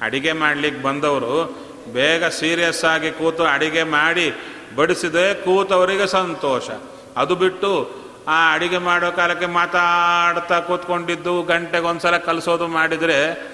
ಅಡಿಗೆ 0.00 0.32
ಮಾಡಲಿಕ್ಕೆ 0.32 0.82
ಬಂದವರು 0.82 1.68
ಬೇಗ 1.92 2.24
ಸೀರಿಯಸ್ 2.24 2.84
ಆಗಿ 2.84 3.10
ಕೂತು 3.10 3.44
ಅಡಿಗೆ 3.44 3.82
ಮಾಡಿ 3.82 4.32
ಬಡಿಸಿದೆ 4.76 5.34
ಕೂತವರಿಗೆ 5.34 6.06
ಸಂತೋಷ. 6.06 6.70
ಅದು 7.16 7.34
ಬಿಟ್ಟು 7.34 7.98
ಆ 8.28 8.54
ಅಡಿಗೆ 8.54 8.78
ಮಾಡೋ 8.78 9.12
ಕಾಲಕ್ಕೆ 9.12 9.46
ಮಾತಾಡ್ತಾ 9.46 10.60
ಕೂತ್ಕೊಂಡಿದ್ದು 10.60 11.42
ಗಂಟೆಗೊಂದ್ಸಲ 11.42 12.16
ಕಲಿಸೋದು 12.16 12.66
ಮಾಡಿದರೆ 12.66 13.50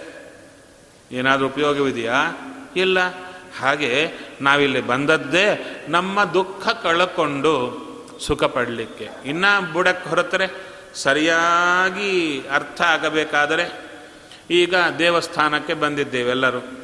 ಏನಾದರೂ 1.13 1.47
ಉಪಯೋಗವಿದೆಯಾ? 1.47 2.15
ಇಲ್ಲ. 2.77 2.99
ಹಾಗೆ 3.61 4.11
ನಾವಿಲ್ಲಿ 4.41 4.81
ಬಂದದ್ದೇ 4.81 5.77
ನಮ್ಮ 5.89 6.25
ದುಃಖ 6.25 6.69
ಕಳ್ಕೊಂಡು 6.69 7.85
ಸುಖ 8.27 8.45
ಪಡಲಿಕ್ಕೆ. 8.45 9.09
ಇನ್ನೂ 9.25 9.73
ಬುಡಕ್ಕೆ 9.73 10.09
ಹೊರತರೆ 10.09 10.49
ಸರಿಯಾಗಿ 10.95 12.43
ಅರ್ಥ 12.49 12.83
ಆಗಬೇಕಾದರೆ 12.83 13.85
ಈಗ 14.51 14.75
ದೇವಸ್ಥಾನಕ್ಕೆ 14.99 15.75
ಬಂದಿದ್ದೇವೆಲ್ಲರೂ 15.75 16.84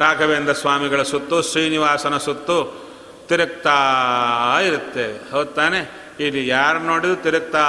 ರಾಘವೇಂದ್ರ 0.00 0.52
ಸ್ವಾಮಿಗಳ 0.52 1.02
ಸುತ್ತು, 1.02 1.42
ಶ್ರೀನಿವಾಸನ 1.42 2.16
ಸುತ್ತು 2.16 2.90
ತಿರುಗ್ತಾ 3.28 3.78
ಇರುತ್ತೆ. 4.66 5.30
ಹೌದಾನೆ 5.30 6.00
ಇಲ್ಲಿ 6.20 6.46
ಯಾರು 6.46 6.78
ನೋಡಿದ್ರು 6.78 7.22
ತಿರುಗ್ತಾ 7.22 7.64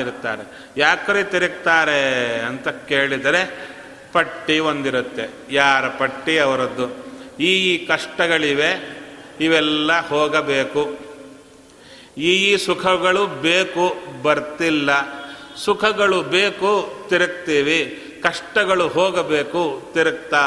ಇರುತ್ತಾರೆ. 0.00 0.68
ಯಾಕ್ರಿ 0.76 1.24
ತಿರುಗ್ತಾರೆ 1.24 2.40
ಅಂತ 2.40 2.68
ಕೇಳಿದರೆ 2.68 3.74
ಪಟ್ಟಿ 4.12 4.58
ಒಂದಿರುತ್ತೆ. 4.58 5.30
ಯಾರ 5.50 5.88
ಪಟ್ಟಿ? 5.88 6.38
ಅವರದ್ದು. 6.38 7.04
ಈ 7.42 7.86
ಕಷ್ಟಗಳಿವೆ, 7.86 9.00
ಇವೆಲ್ಲ 9.40 10.08
ಹೋಗಬೇಕು. 10.08 10.98
ಈ 12.18 12.56
ಸುಖಗಳು 12.56 13.26
ಬೇಕು, 13.26 13.96
ಬರ್ತಿಲ್ಲ. 14.22 14.90
ಸುಖಗಳು 15.56 16.22
ಬೇಕು, 16.22 16.94
ತಿರುಗ್ತೀವಿ. 17.08 18.03
ಕಷ್ಟಗಳು 18.24 18.88
ಹೋಗಬೇಕು, 18.88 19.90
ತಿರುಗ್ತಾ 19.94 20.44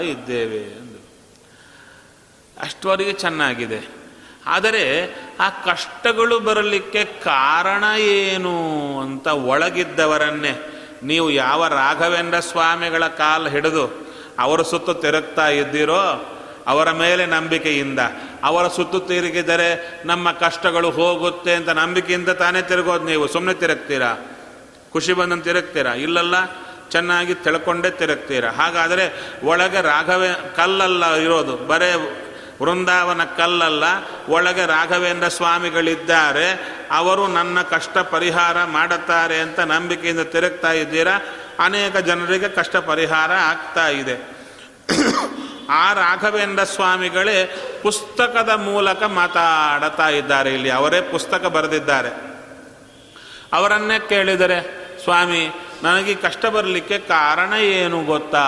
ಇದ್ದೇವೆ 0.00 0.62
ಎಂದು. 0.62 0.98
ಅಷ್ಟವರೆಗೆ 2.60 3.12
ಚೆನ್ನಾಗಿದೆ. 3.12 3.80
ಆದರೆ 4.46 4.84
ಆ 5.40 5.48
ಕಷ್ಟಗಳು 5.50 6.40
ಬರಲಿಕ್ಕೆ 6.40 7.04
ಕಾರಣ 7.04 7.84
ಏನು 7.98 8.54
ಅಂತ 9.00 9.26
ಒಳಗಿದ್ದವರನ್ನೇ, 9.26 10.54
ನೀವು 11.02 11.30
ಯಾವ 11.30 11.66
ರಾಘವೇಂದ್ರ 11.66 12.40
ಸ್ವಾಮಿಗಳ 12.40 13.06
ಕಾಲು 13.06 13.48
ಹಿಡಿದು 13.48 13.84
ಅವರ 14.38 14.62
ಸುತ್ತು 14.62 14.94
ತಿರುಗ್ತಾ 14.94 15.48
ಇದ್ದೀರೋ, 15.48 16.32
ಅವರ 16.66 16.90
ಮೇಲೆ 16.92 17.26
ನಂಬಿಕೆಯಿಂದ, 17.26 17.98
ಅವರ 18.42 18.68
ಸುತ್ತು 18.68 19.00
ತಿರುಗಿದರೆ 19.00 19.68
ನಮ್ಮ 20.06 20.32
ಕಷ್ಟಗಳು 20.32 20.90
ಹೋಗುತ್ತೆ 20.90 21.54
ಅಂತ 21.54 21.68
ನಂಬಿಕೆಯಿಂದ 21.68 22.28
ತಾನೇ 22.28 22.62
ತಿರುಗೋದು 22.62 23.04
ನೀವು. 23.04 23.26
ಸುಮ್ಮನೆ 23.26 23.54
ತಿರುಗ್ತೀರಾ? 23.54 24.12
ಖುಷಿ 24.92 25.12
ಬಂದಂತ 25.12 25.44
ತಿರುಗ್ತೀರಾ? 25.44 25.94
ಇಲ್ಲಲ್ಲ 25.94 26.65
ಚೆನ್ನಾಗಿ 26.90 27.34
ತಿಳ್ಕೊಂಡೇ 27.34 27.90
ತಿರುಗ್ತೀರ. 27.90 28.48
ಹಾಗಾದರೆ 28.48 29.32
ಒಳಗೆ 29.44 29.80
ರಾಘವೇ 29.80 30.52
ಕಲ್ಲಲ್ಲ 30.56 31.14
ಇರೋದು. 31.14 31.56
ಬರೇ 31.56 31.94
ವೃಂದಾವನ 32.62 33.24
ಕಲ್ಲಲ್ಲ. 33.24 33.84
ಒಳಗೆ 34.28 34.66
ರಾಘವೇಂದ್ರ 34.66 35.28
ಸ್ವಾಮಿಗಳಿದ್ದಾರೆ. 35.28 36.76
ಅವರು 36.90 37.26
ನನ್ನ 37.26 37.62
ಕಷ್ಟ 37.62 37.98
ಪರಿಹಾರ 37.98 38.64
ಮಾಡುತ್ತಾರೆ 38.64 39.40
ಅಂತ 39.40 39.60
ನಂಬಿಕೆಯಿಂದ 39.60 40.20
ತಿರುಗ್ತಾ 40.20 40.72
ಇದ್ದೀರಾ? 40.72 41.18
ಅನೇಕ 41.58 41.96
ಜನರಿಗೆ 41.96 42.48
ಕಷ್ಟ 42.48 42.76
ಪರಿಹಾರ 42.76 43.32
ಆಗ್ತಾ 43.32 43.88
ಇದೆ. 43.88 44.36
ಆ 45.70 45.92
ರಾಘವೇಂದ್ರ 45.92 46.64
ಸ್ವಾಮಿಗಳೇ 46.64 47.62
ಪುಸ್ತಕದ 47.82 48.48
ಮೂಲಕ 48.48 49.02
ಮಾತಾಡುತ್ತಾ 49.02 50.08
ಇದ್ದಾರೆ 50.08 50.54
ಇಲ್ಲಿ. 50.54 50.70
ಅವರೇ 50.70 51.00
ಪುಸ್ತಕ 51.00 51.46
ಬರೆದಿದ್ದಾರೆ. 51.46 52.08
ಅವರನ್ನೇ 53.52 53.98
ಕೇಳಿದರೆ, 53.98 54.86
ಸ್ವಾಮಿ 55.04 55.50
ನನಗೆ 55.82 56.14
ಕಷ್ಟ 56.14 56.46
ಬರಲಿಕ್ಕೆ 56.46 56.98
ಕಾರಣ 56.98 57.52
ಏನು 57.52 58.04
ಗೊತ್ತಾ? 58.04 58.46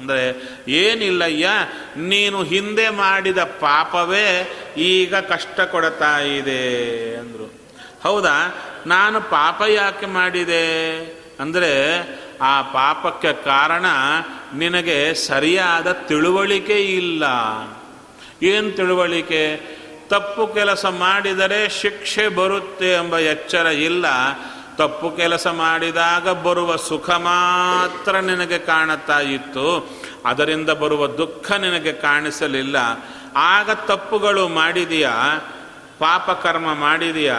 ಅಂದರೆ 0.00 0.42
ಏನಿಲ್ಲಯ್ಯ, 0.68 1.48
ನೀನು 1.96 2.42
ಹಿಂದೆ 2.42 2.88
ಮಾಡಿದ 2.88 3.38
ಪಾಪವೇ 3.38 4.50
ಈಗ 4.76 5.14
ಕಷ್ಟ 5.14 5.60
ಕೊಡ್ತಾ 5.60 6.20
ಇದೆ 6.20 7.16
ಅಂದರು. 7.16 7.52
ಹೌದಾ? 8.02 8.54
ನಾನು 8.86 9.20
ಪಾಪ 9.20 9.62
ಯಾಕೆ 9.68 10.06
ಮಾಡಿದೆ? 10.06 10.96
ಅಂದರೆ 11.40 11.98
ಆ 12.40 12.62
ಪಾಪಕ್ಕೆ 12.62 13.32
ಕಾರಣ 13.32 13.84
ನಿನಗೆ 14.54 15.14
ಸರಿಯಾದ 15.14 15.92
ತಿಳುವಳಿಕೆ 15.92 16.80
ಇಲ್ಲ. 16.80 17.24
ಏನು 18.42 18.70
ತಿಳುವಳಿಕೆ? 18.70 19.78
ತಪ್ಪು 20.08 20.46
ಕೆಲಸ 20.46 20.86
ಮಾಡಿದರೆ 20.86 21.68
ಶಿಕ್ಷೆ 21.68 22.28
ಬರುತ್ತೆ 22.28 22.92
ಎಂಬ 22.92 23.18
ಎಚ್ಚರ 23.18 23.66
ಇಲ್ಲ. 23.66 24.06
ತಪ್ಪು 24.78 25.10
ಕೆಲಸ 25.10 25.46
ಮಾಡಿದಾಗ 25.46 26.28
ಬರುವ 26.28 26.76
ಸುಖ 26.76 27.10
ಮಾತ್ರ 27.10 28.18
ನಿನಗೆ 28.18 28.58
ಕಾಣುತ್ತಾ 28.58 29.20
ಇತ್ತು. 29.20 29.90
ಅದರಿಂದ 30.24 30.70
ಬರುವ 30.70 31.06
ದುಃಖ 31.06 31.52
ನಿನಗೆ 31.52 31.92
ಕಾಣಿಸಲಿಲ್ಲ. 31.92 32.76
ಆಗ 33.36 33.70
ತಪ್ಪುಗಳು 33.70 34.48
ಮಾಡಿದೆಯಾ? 34.48 35.38
ಪಾಪ 35.98 36.30
ಕರ್ಮ 36.30 36.74
ಮಾಡಿದೆಯಾ? 36.74 37.36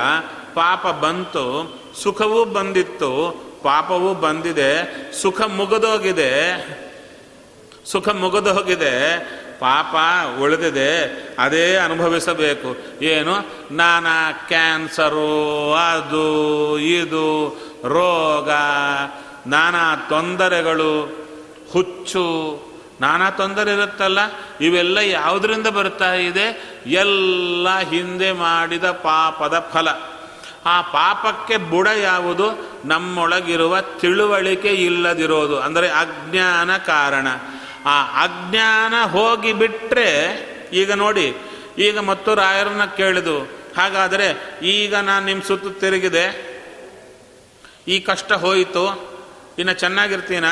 ಪಾಪ 0.54 0.88
ಬಂತು. 0.88 1.80
ಸುಖವೂ 2.04 2.45
ಬಂದಿತ್ತು. 2.45 3.43
ಪಾಪವೂ 3.63 4.13
ಬಂದಿದೆ. 4.13 4.71
ಸುಖ 5.21 5.41
ಮುಗಿದೋಗಿದೆ. 5.41 6.67
ಸುಖ 7.86 8.10
ಮುಗಿದೋಗಿದೆ. 8.10 9.15
ಪಾಪ 9.60 9.95
ಉಳಿದಿದೆ, 10.39 10.91
ಅದೇ 11.39 11.76
ಅನುಭವಿಸಬೇಕು. 11.76 12.78
ಏನು? 13.02 13.34
ನಾನಾ 13.72 14.32
ಕ್ಯಾನ್ಸರು, 14.32 15.74
ಅದು, 15.74 16.80
ಇದು, 16.80 17.58
ರೋಗ, 17.86 18.50
ನಾನಾ 19.48 19.95
ತೊಂದರೆಗಳು, 20.10 21.19
ಹುಚ್ಚು, 21.74 22.26
ನಾನಾ 23.02 23.30
ತೊಂದರೆ 23.30 23.74
ಇರುತ್ತಲ್ಲ, 23.74 24.19
ಇವೆಲ್ಲ 24.62 24.98
ಯಾವುದರಿಂದ 24.98 25.67
ಬರ್ತಾ 25.67 26.13
ಇದೆ? 26.13 26.80
ಎಲ್ಲ 26.88 27.80
ಹಿಂದೆ 27.80 28.32
ಮಾಡಿದ 28.32 28.84
ಪಾಪದ 28.84 29.69
ಫಲ. 29.74 29.88
ಆ 30.65 30.82
ಪಾಪಕ್ಕೆ 30.82 31.58
ಬುಡ 31.58 31.88
ಯಾವುದು? 31.88 32.69
ನಮ್ಮೊಳಗಿರುವ 32.86 33.82
ತಿಳುವಳಿಕೆ 33.82 34.67
ಇಲ್ಲದಿರೋದು, 34.67 35.60
ಅಂದರೆ 35.60 35.89
ಅಜ್ಞಾನ 35.89 36.78
ಕಾರಣ. 36.78 37.28
ಆ 37.86 38.24
ಅಜ್ಞಾನ 38.24 39.04
ಹೋಗಿ 39.04 39.54
ಬಿಟ್ರೆ, 39.54 40.10
ಈಗ 40.74 40.92
ನೋಡಿ, 40.92 41.36
ಈಗ 41.78 42.00
ಮತ್ತು 42.00 42.36
ರಾಯರನ್ನ 42.36 42.86
ಕೇಳಿದು, 42.86 43.39
ಹಾಗಾದರೆ 43.78 44.58
ಈಗ 44.62 44.96
ನಾನು 44.96 45.26
ನಿಮ್ಮ 45.26 45.44
ಸುತ್ತು 45.44 45.70
ತಿರುಗಿದೆ, 45.70 46.50
ಈ 47.88 48.00
ಕಷ್ಟ 48.00 48.34
ಹೋಯಿತು, 48.34 49.15
ಇನ್ನು 49.60 49.74
ಚೆನ್ನಾಗಿರ್ತೀನ? 49.74 50.46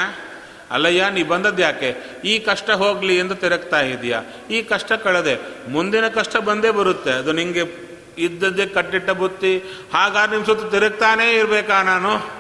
ಅಲ್ಲಯ್ಯ, 0.72 1.10
ನೀ 1.10 1.24
ಬಂದದ್ದು 1.24 1.62
ಯಾಕೆ? 1.62 2.22
ಈ 2.24 2.40
ಕಷ್ಟ 2.40 2.70
ಹೋಗಲಿ 2.70 3.18
ಎಂದು 3.18 3.36
ತಿರುಗ್ತಾ 3.36 3.80
ಇದೆಯಾ? 3.80 4.22
ಈ 4.50 4.62
ಕಷ್ಟ 4.62 4.92
ಕಳೆದೆ, 4.92 5.68
ಮುಂದಿನ 5.70 6.08
ಕಷ್ಟ 6.08 6.38
ಬಂದೇ 6.38 6.70
ಬರುತ್ತೆ, 6.70 7.12
ಅದು 7.12 7.32
ನಿಮಗೆ 7.32 7.88
ಇದ್ದದ್ದೇ 8.18 8.66
ಕಟ್ಟಿಟ್ಟ 8.66 9.10
ಬುತ್ತಿ, 9.10 9.58
ಹಾಗಾದ್ರೆ 9.94 10.32
ನಿಮ್ಮ 10.32 10.46
ಸುತ್ತ 10.46 10.76
ತಿರುಗ್ತಾನೇ 10.76 11.32
ಇರಬೇಕಾ 11.32 11.84
ನಾನು? 11.84 12.38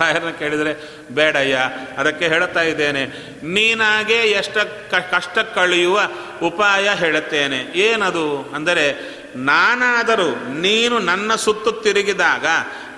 ರಾಯರನ್ನ 0.00 0.30
ಕೇಳಿದರೆ, 0.30 0.98
ಬೇಡಯ್ಯ, 1.10 1.58
ಅದಕ್ಕೆ 1.98 2.28
ಹೇಳ್ತಾ 2.28 2.60
ಇದ್ದೇನೆ. 2.60 3.06
ನೀನಾಗೆ 3.46 4.14
ಎಷ್ಟ 4.14 4.58
ಕಷ್ಟ 5.04 5.38
ಕಳೆಯುವ 5.38 6.00
ಉಪಾಯ 6.42 6.90
ಹೇಳುತ್ತೇನೆ. 6.94 7.56
ಏನದು? 7.56 8.52
ಅಂದರೆ, 8.54 9.14
ನಾನಾದರೂ 9.36 10.54
ನೀನು 10.54 10.98
ನನ್ನ 10.98 11.34
ಸುತ್ತು 11.34 11.72
ತಿರುಗಿದಾಗ, 11.72 12.46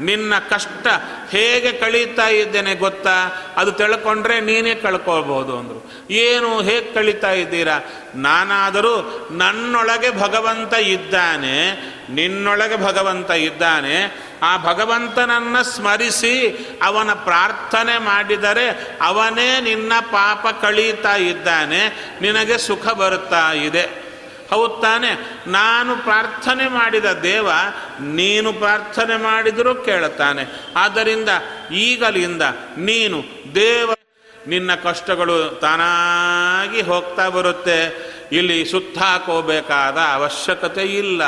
ನಿನ್ನ 0.00 0.38
ಕಷ್ಟ 0.38 0.86
ಹೇಗೆ 1.30 1.72
ಕಳೀತಾ 1.72 2.28
ಇದ್ದೇನೆ 2.28 2.74
ಗೊತ್ತಾ? 2.74 3.44
ಅದು 3.56 3.72
ತಿಳ್ಕೊಂಡ್ರೆ 3.72 4.40
ನೀನೇ 4.40 4.74
ಕಳ್ಕೊಳ್ಬೋದು 4.74 5.58
ಅಂದರು. 5.58 6.06
ಏನು 6.10 6.62
ಹೇಗೆ 6.62 6.94
ಕಳೀತಾ 6.94 7.30
ಇದ್ದೀರಾ? 7.30 7.80
ನಾನಾದರೂ 8.14 9.28
ನನ್ನೊಳಗೆ 9.30 10.10
ಭಗವಂತ 10.10 10.74
ಇದ್ದಾನೆ, 10.74 11.72
ನಿನ್ನೊಳಗೆ 12.10 12.76
ಭಗವಂತ 12.76 13.30
ಇದ್ದಾನೆ 13.30 14.25
ಆ 14.42 14.56
ಭಗವಂತನನ್ನು 14.56 15.64
ಸ್ಮರಿಸಿ 15.64 16.48
ಅವನ 16.82 17.12
ಪ್ರಾರ್ಥನೆ 17.12 17.98
ಮಾಡಿದರೆ 17.98 18.98
ಅವನೇ 19.02 19.60
ನಿನ್ನ 19.60 19.92
ಪಾಪ 20.00 20.46
ಕಳೀತಾ 20.62 21.16
ಇದ್ದಾನೆ, 21.16 22.12
ನಿನಗೆ 22.20 22.58
ಸುಖ 22.58 22.88
ಬರುತ್ತಾ 22.88 23.52
ಇದೆ. 23.52 24.06
ಹೌದಾನೆ 24.50 25.40
ನಾನು 25.46 25.96
ಪ್ರಾರ್ಥನೆ 25.96 26.68
ಮಾಡಿದ 26.68 27.04
ದೇವ 27.04 27.50
ನೀನು 28.00 28.52
ಪ್ರಾರ್ಥನೆ 28.52 29.16
ಮಾಡಿದರೂ 29.16 29.74
ಕೇಳುತ್ತಾನೆ. 29.74 30.46
ಆದ್ದರಿಂದ 30.76 31.28
ಈಗಲಿಂದ 31.72 32.42
ನೀನು 32.78 33.22
ದೇವ, 33.54 33.94
ನಿನ್ನ 34.46 34.74
ಕಷ್ಟಗಳು 34.74 35.58
ತಾನಾಗಿ 35.60 36.80
ಹೋಗ್ತಾ 36.80 37.28
ಬರುತ್ತೆ. 37.28 38.16
ಇಲ್ಲಿ 38.32 38.64
ಸುತ್ತಾಕೋಬೇಕಾದ 38.64 39.98
ಅವಶ್ಯಕತೆ 40.12 40.82
ಇಲ್ಲ. 40.82 41.22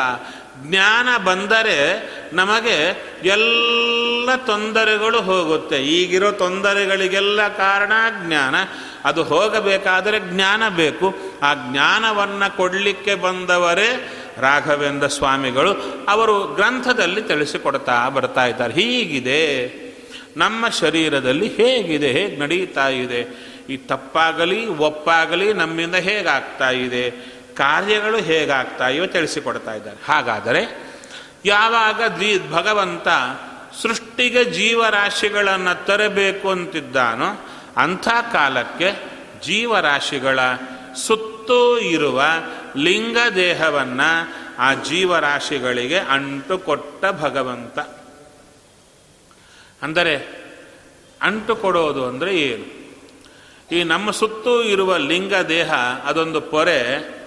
ಜ್ಞಾನ 0.67 1.25
ಬಂದರೆ 1.25 2.09
ನಮಗೆ 2.33 3.03
ಎಲ್ಲ 3.25 4.31
ತೊಂದರೆಗಳು 4.37 5.21
ಹೋಗುತ್ತೆ. 5.21 5.85
ಈಗಿರೋ 5.85 6.33
ತೊಂದರೆಗಳಿಗೆಲ್ಲ 6.33 7.49
ಕಾರಣ 7.49 7.93
ಜ್ಞಾನ. 8.27 8.55
ಅದು 9.05 9.23
ಹೋಗಬೇಕಾದರೆ 9.23 10.21
ಜ್ಞಾನ 10.21 10.69
ಬೇಕು. 10.69 11.15
ಆ 11.43 11.55
ಜ್ಞಾನವನ್ನು 11.55 12.57
ಕೊಡಲಿಕ್ಕೆ 12.57 13.15
ಬಂದವರೇ 13.15 14.13
ರಾಘವೇಂದ್ರ 14.39 15.07
ಸ್ವಾಮಿಗಳು. 15.07 15.73
ಅವರು 16.09 16.45
ಗ್ರಂಥದಲ್ಲಿ 16.45 17.23
ತಿಳಿಸಿಕೊಡ್ತಾ 17.23 18.09
ಬರ್ತಾ 18.09 18.47
ಇದ್ದಾರೆ. 18.47 18.75
ಹೀಗಿದೆ. 18.75 19.69
ನಮ್ಮ 20.37 20.69
ಶರೀರದಲ್ಲಿ 20.69 21.49
ಹೇಗಿದೆ, 21.49 22.07
ಹೇಗೆ 22.07 22.37
ನಡೀತಾ 22.37 22.89
ಇದೆ? 22.89 23.49
ಈ 23.71 23.77
ತಪ್ಪಾಗಲಿ, 23.77 24.67
ಒಪ್ಪಾಗಲಿ, 24.67 25.53
ನಮ್ಮಿಂದ 25.53 25.95
ಹೇಗಾಗ್ತಾ 25.95 26.71
ಇದೆ? 26.71 27.38
ಕಾರ್ಯಗಳು 27.59 28.19
ಹೇಗಾಗ್ತಾ 28.19 28.89
ಇವೆ 28.89 29.07
ತಿಳಿಸಿಕೊಡ್ತಾ 29.07 29.75
ಇದ್ದಾರೆ. 29.75 29.99
ಹಾಗಾದರೆ 30.05 30.63
ಯಾವಾಗ 31.45 32.03
ದ್ವಿ 32.03 32.51
ಭಗವಂತ 32.51 33.09
ಸೃಷ್ಟಿಗೆ 33.83 34.45
ಜೀವರಾಶಿಗಳನ್ನು 34.45 35.87
ತರಬೇಕು 35.87 36.51
ಅಂತಿದ್ದಾನೋ 36.51 37.47
ಅಂಥ 37.77 38.09
ಕಾಲಕ್ಕೆ 38.33 38.89
ಜೀವರಾಶಿಗಳ 39.43 40.39
ಸುತ್ತೂ 41.07 41.79
ಇರುವ 41.79 42.23
ಲಿಂಗ 42.77 43.17
ದೇಹವನ್ನು 43.35 44.11
ಆ 44.59 44.75
ಜೀವರಾಶಿಗಳಿಗೆ 44.75 45.99
ಅಂಟು 45.99 46.59
ಕೊಟ್ಟ 46.59 47.05
ಭಗವಂತ. 47.07 47.79
ಅಂದರೆ 49.83 50.15
ಅಂಟು 51.23 51.57
ಕೊಡೋದು 51.57 52.07
ಅಂದರೆ 52.07 52.37
ಏನು? 52.37 52.67
ಈ 53.73 53.83
ನಮ್ಮ 53.83 54.11
ಸುತ್ತೂ 54.11 54.63
ಇರುವ 54.63 54.97
ಲಿಂಗ 54.97 55.35
ದೇಹ 55.35 55.75
ಅದೊಂದು 56.05 56.41
ಪೊರೆ 56.41 57.18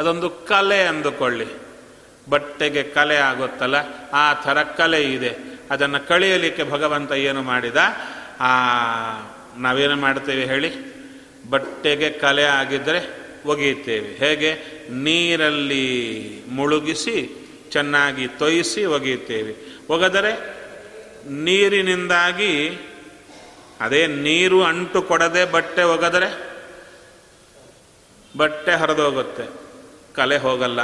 ಅದೊಂದು 0.00 0.30
ಕಲೆ 0.30 0.86
ಅಂದುಕೊಳ್ಳಿ. 0.86 1.46
ಬಟ್ಟೆಗೆ 2.30 2.82
ಕಲೆ 2.82 3.16
ಆಗುತ್ತಲ್ಲ, 3.16 3.74
ಆ 4.12 4.34
ಥರ 4.34 4.62
ಕಲೆ 4.62 5.02
ಇದೆ. 5.02 5.36
ಅದನ್ನು 5.70 6.08
ಕಳೆಯಲಿಕ್ಕೆ 6.08 6.64
ಭಗವಂತ 6.64 7.12
ಏನು 7.12 7.42
ಮಾಡಿದ? 7.42 7.76
ಆ, 8.40 8.46
ನಾವೇನು 9.58 9.96
ಮಾಡ್ತೇವೆ 9.96 10.44
ಹೇಳಿ? 10.44 10.72
ಬಟ್ಟೆಗೆ 11.50 12.10
ಕಲೆ 12.10 12.44
ಆಗಿದ್ದರೆ 12.44 13.16
ಒಗೆಯುತ್ತೇವೆ. 13.46 14.08
ಹೇಗೆ? 14.08 14.54
ನೀರಲ್ಲಿ 14.90 16.42
ಮುಳುಗಿಸಿ, 16.48 17.48
ಚೆನ್ನಾಗಿ 17.72 18.28
ತೊಯಿಸಿ 18.28 18.84
ಒಗೆಯುತ್ತೇವೆ. 18.84 19.54
ಒಗೆದರೆ 19.90 20.56
ನೀರಿನಿಂದಾಗಿ, 21.30 22.78
ಅದೇ 23.80 24.06
ನೀರು 24.06 24.64
ಅಂಟು 24.64 25.02
ಕೊಡದೆ 25.02 25.44
ಬಟ್ಟೆ 25.44 25.82
ಒಗೆದರೆ 25.82 26.50
ಬಟ್ಟೆ 28.36 28.72
ಹರಿದೋಗುತ್ತೆ. 28.72 29.59
ಕಲೆ 30.16 30.36
ಹೋಗಲ್ಲ. 30.36 30.80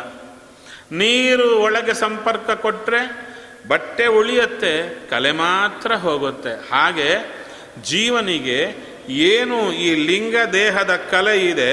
ನೀರು 0.93 1.59
ಒಳಗೆ 1.59 1.95
ಸಂಪರ್ಕ 1.95 2.51
ಕೊಟ್ಟರೆ 2.51 3.01
ಬಟ್ಟೆ 3.69 4.07
ಉಳಿಯತ್ತೆ, 4.07 4.73
ಕಲೆ 5.11 5.33
ಮಾತ್ರ 5.33 5.95
ಹೋಗುತ್ತೆ. 5.95 6.69
ಹಾಗೆ 6.71 7.11
ಜೀವನಿಗೆ 7.83 8.77
ಏನು 9.09 9.73
ಈ 9.73 9.95
ಲಿಂಗ 9.95 10.37
ದೇಹದ 10.53 10.97
ಕಲೆ 11.11 11.39
ಇದೆ, 11.39 11.73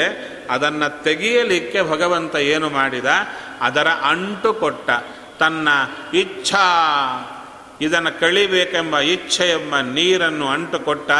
ಅದನ್ನು 0.49 1.03
ತೆಗೆಯಲಿಕ್ಕೆ 1.03 1.81
ಭಗವಂತ 1.81 2.35
ಏನು 2.35 2.69
ಮಾಡಿದ? 2.69 3.05
ಅದರ 3.61 3.87
ಅಂಟು 3.87 4.53
ಕೊಟ್ಟ. 4.53 4.89
ತನ್ನ 5.39 5.69
ಇಚ್ಛಾ, 6.13 6.65
ಇದನ್ನು 7.81 8.19
ಕಳಿಬೇಕೆಂಬ 8.19 8.99
ಇಚ್ಛೆ 8.99 9.49
ಎಂಬ 9.49 9.79
ನೀರನ್ನು 9.79 10.47
ಅಂಟು 10.47 10.79
ಕೊಟ್ಟ. 10.79 11.11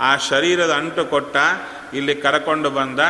ಆ 0.00 0.16
ಶರೀರದ 0.16 0.70
ಅಂಟು 0.70 1.04
ಕೊಟ್ಟ. 1.04 1.36
ಇಲ್ಲಿ 1.94 2.14
ಕರಕೊಂಡು 2.14 2.70
ಬಂದ 2.70 3.00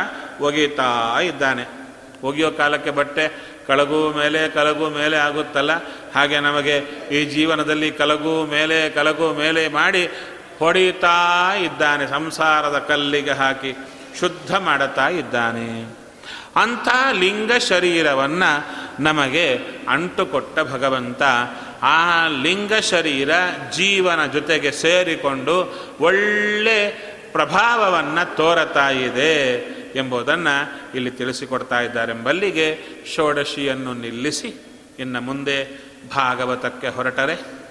ಒಗೀತಾ 0.41 1.19
ಇದ್ದಾನೆ. 1.19 1.82
ಒಗೆಯೋ 2.23 2.51
ಕಾಲಕ್ಕೆ 2.51 2.91
ಬಟ್ಟೆ 2.91 3.53
ಕಳಗು 3.67 4.13
ಮೇಲೆ 4.17 4.49
ಕಲಗು 4.49 4.89
ಮೇಲೆ 4.89 5.17
ಆಗುತ್ತಲ್ಲ? 5.17 5.71
ಹಾಗೆ 6.15 6.39
ನಮಗೆ 6.39 6.77
ಈ 7.11 7.25
ಜೀವನದಲ್ಲಿ 7.25 7.91
ಕಲಗು 7.91 8.45
ಮೇಲೆ 8.45 8.89
ಕಲಗು 8.89 9.33
ಮೇಲೆ 9.33 9.67
ಮಾಡಿ 9.67 10.07
ಹೊಡೆಯುತ್ತಾ 10.59 11.53
ಇದ್ದಾನೆ, 11.55 12.07
ಸಂಸಾರದ 12.07 12.85
ಕಲ್ಲಿಗೆ 12.87 13.31
ಹಾಕಿ 13.31 13.75
ಶುದ್ಧ 14.19 14.55
ಮಾಡುತ್ತಾ 14.55 15.09
ಇದ್ದಾನೆ. 15.09 15.83
ಅಂಥ 16.55 16.87
ಲಿಂಗ 17.11 17.51
ಶರೀರವನ್ನು 17.51 18.51
ನಮಗೆ 19.03 19.59
ಅಂಟುಕೊಟ್ಟ 19.89 20.59
ಭಗವಂತ 20.59 21.21
ಆ 21.81 22.27
ಲಿಂಗ 22.27 22.73
ಶರೀರ 22.73 23.29
ಜೀವನ 23.71 24.25
ಜೊತೆಗೆ 24.25 24.71
ಸೇರಿಕೊಂಡು 24.71 25.55
ಒಳ್ಳೆ 25.99 26.89
ಪ್ರಭಾವವನ್ನು 27.31 28.35
ತೋರತಾ 28.35 28.89
ಇದೆ. 28.89 29.33
ಎಂಬುದನ್ನು 29.95 30.81
ಇಲ್ಲಿ 30.95 31.11
ತಿಳಿಸಿಕೊಡ್ತಾ 31.11 31.79
ಇದ್ದಾರೆಂಬಲ್ಲಿಗೆ 31.81 32.77
ಷೋಡಶಿಯನ್ನು 33.15 33.93
ನಿಲ್ಲಿಸಿ 33.93 34.53
ಇನ್ನು 34.99 35.21
ಮುಂದೆ 35.21 35.83
ಭಾಗವತಕ್ಕೆ 36.15 36.87
ಹೊರಟರೆ. 36.87 37.62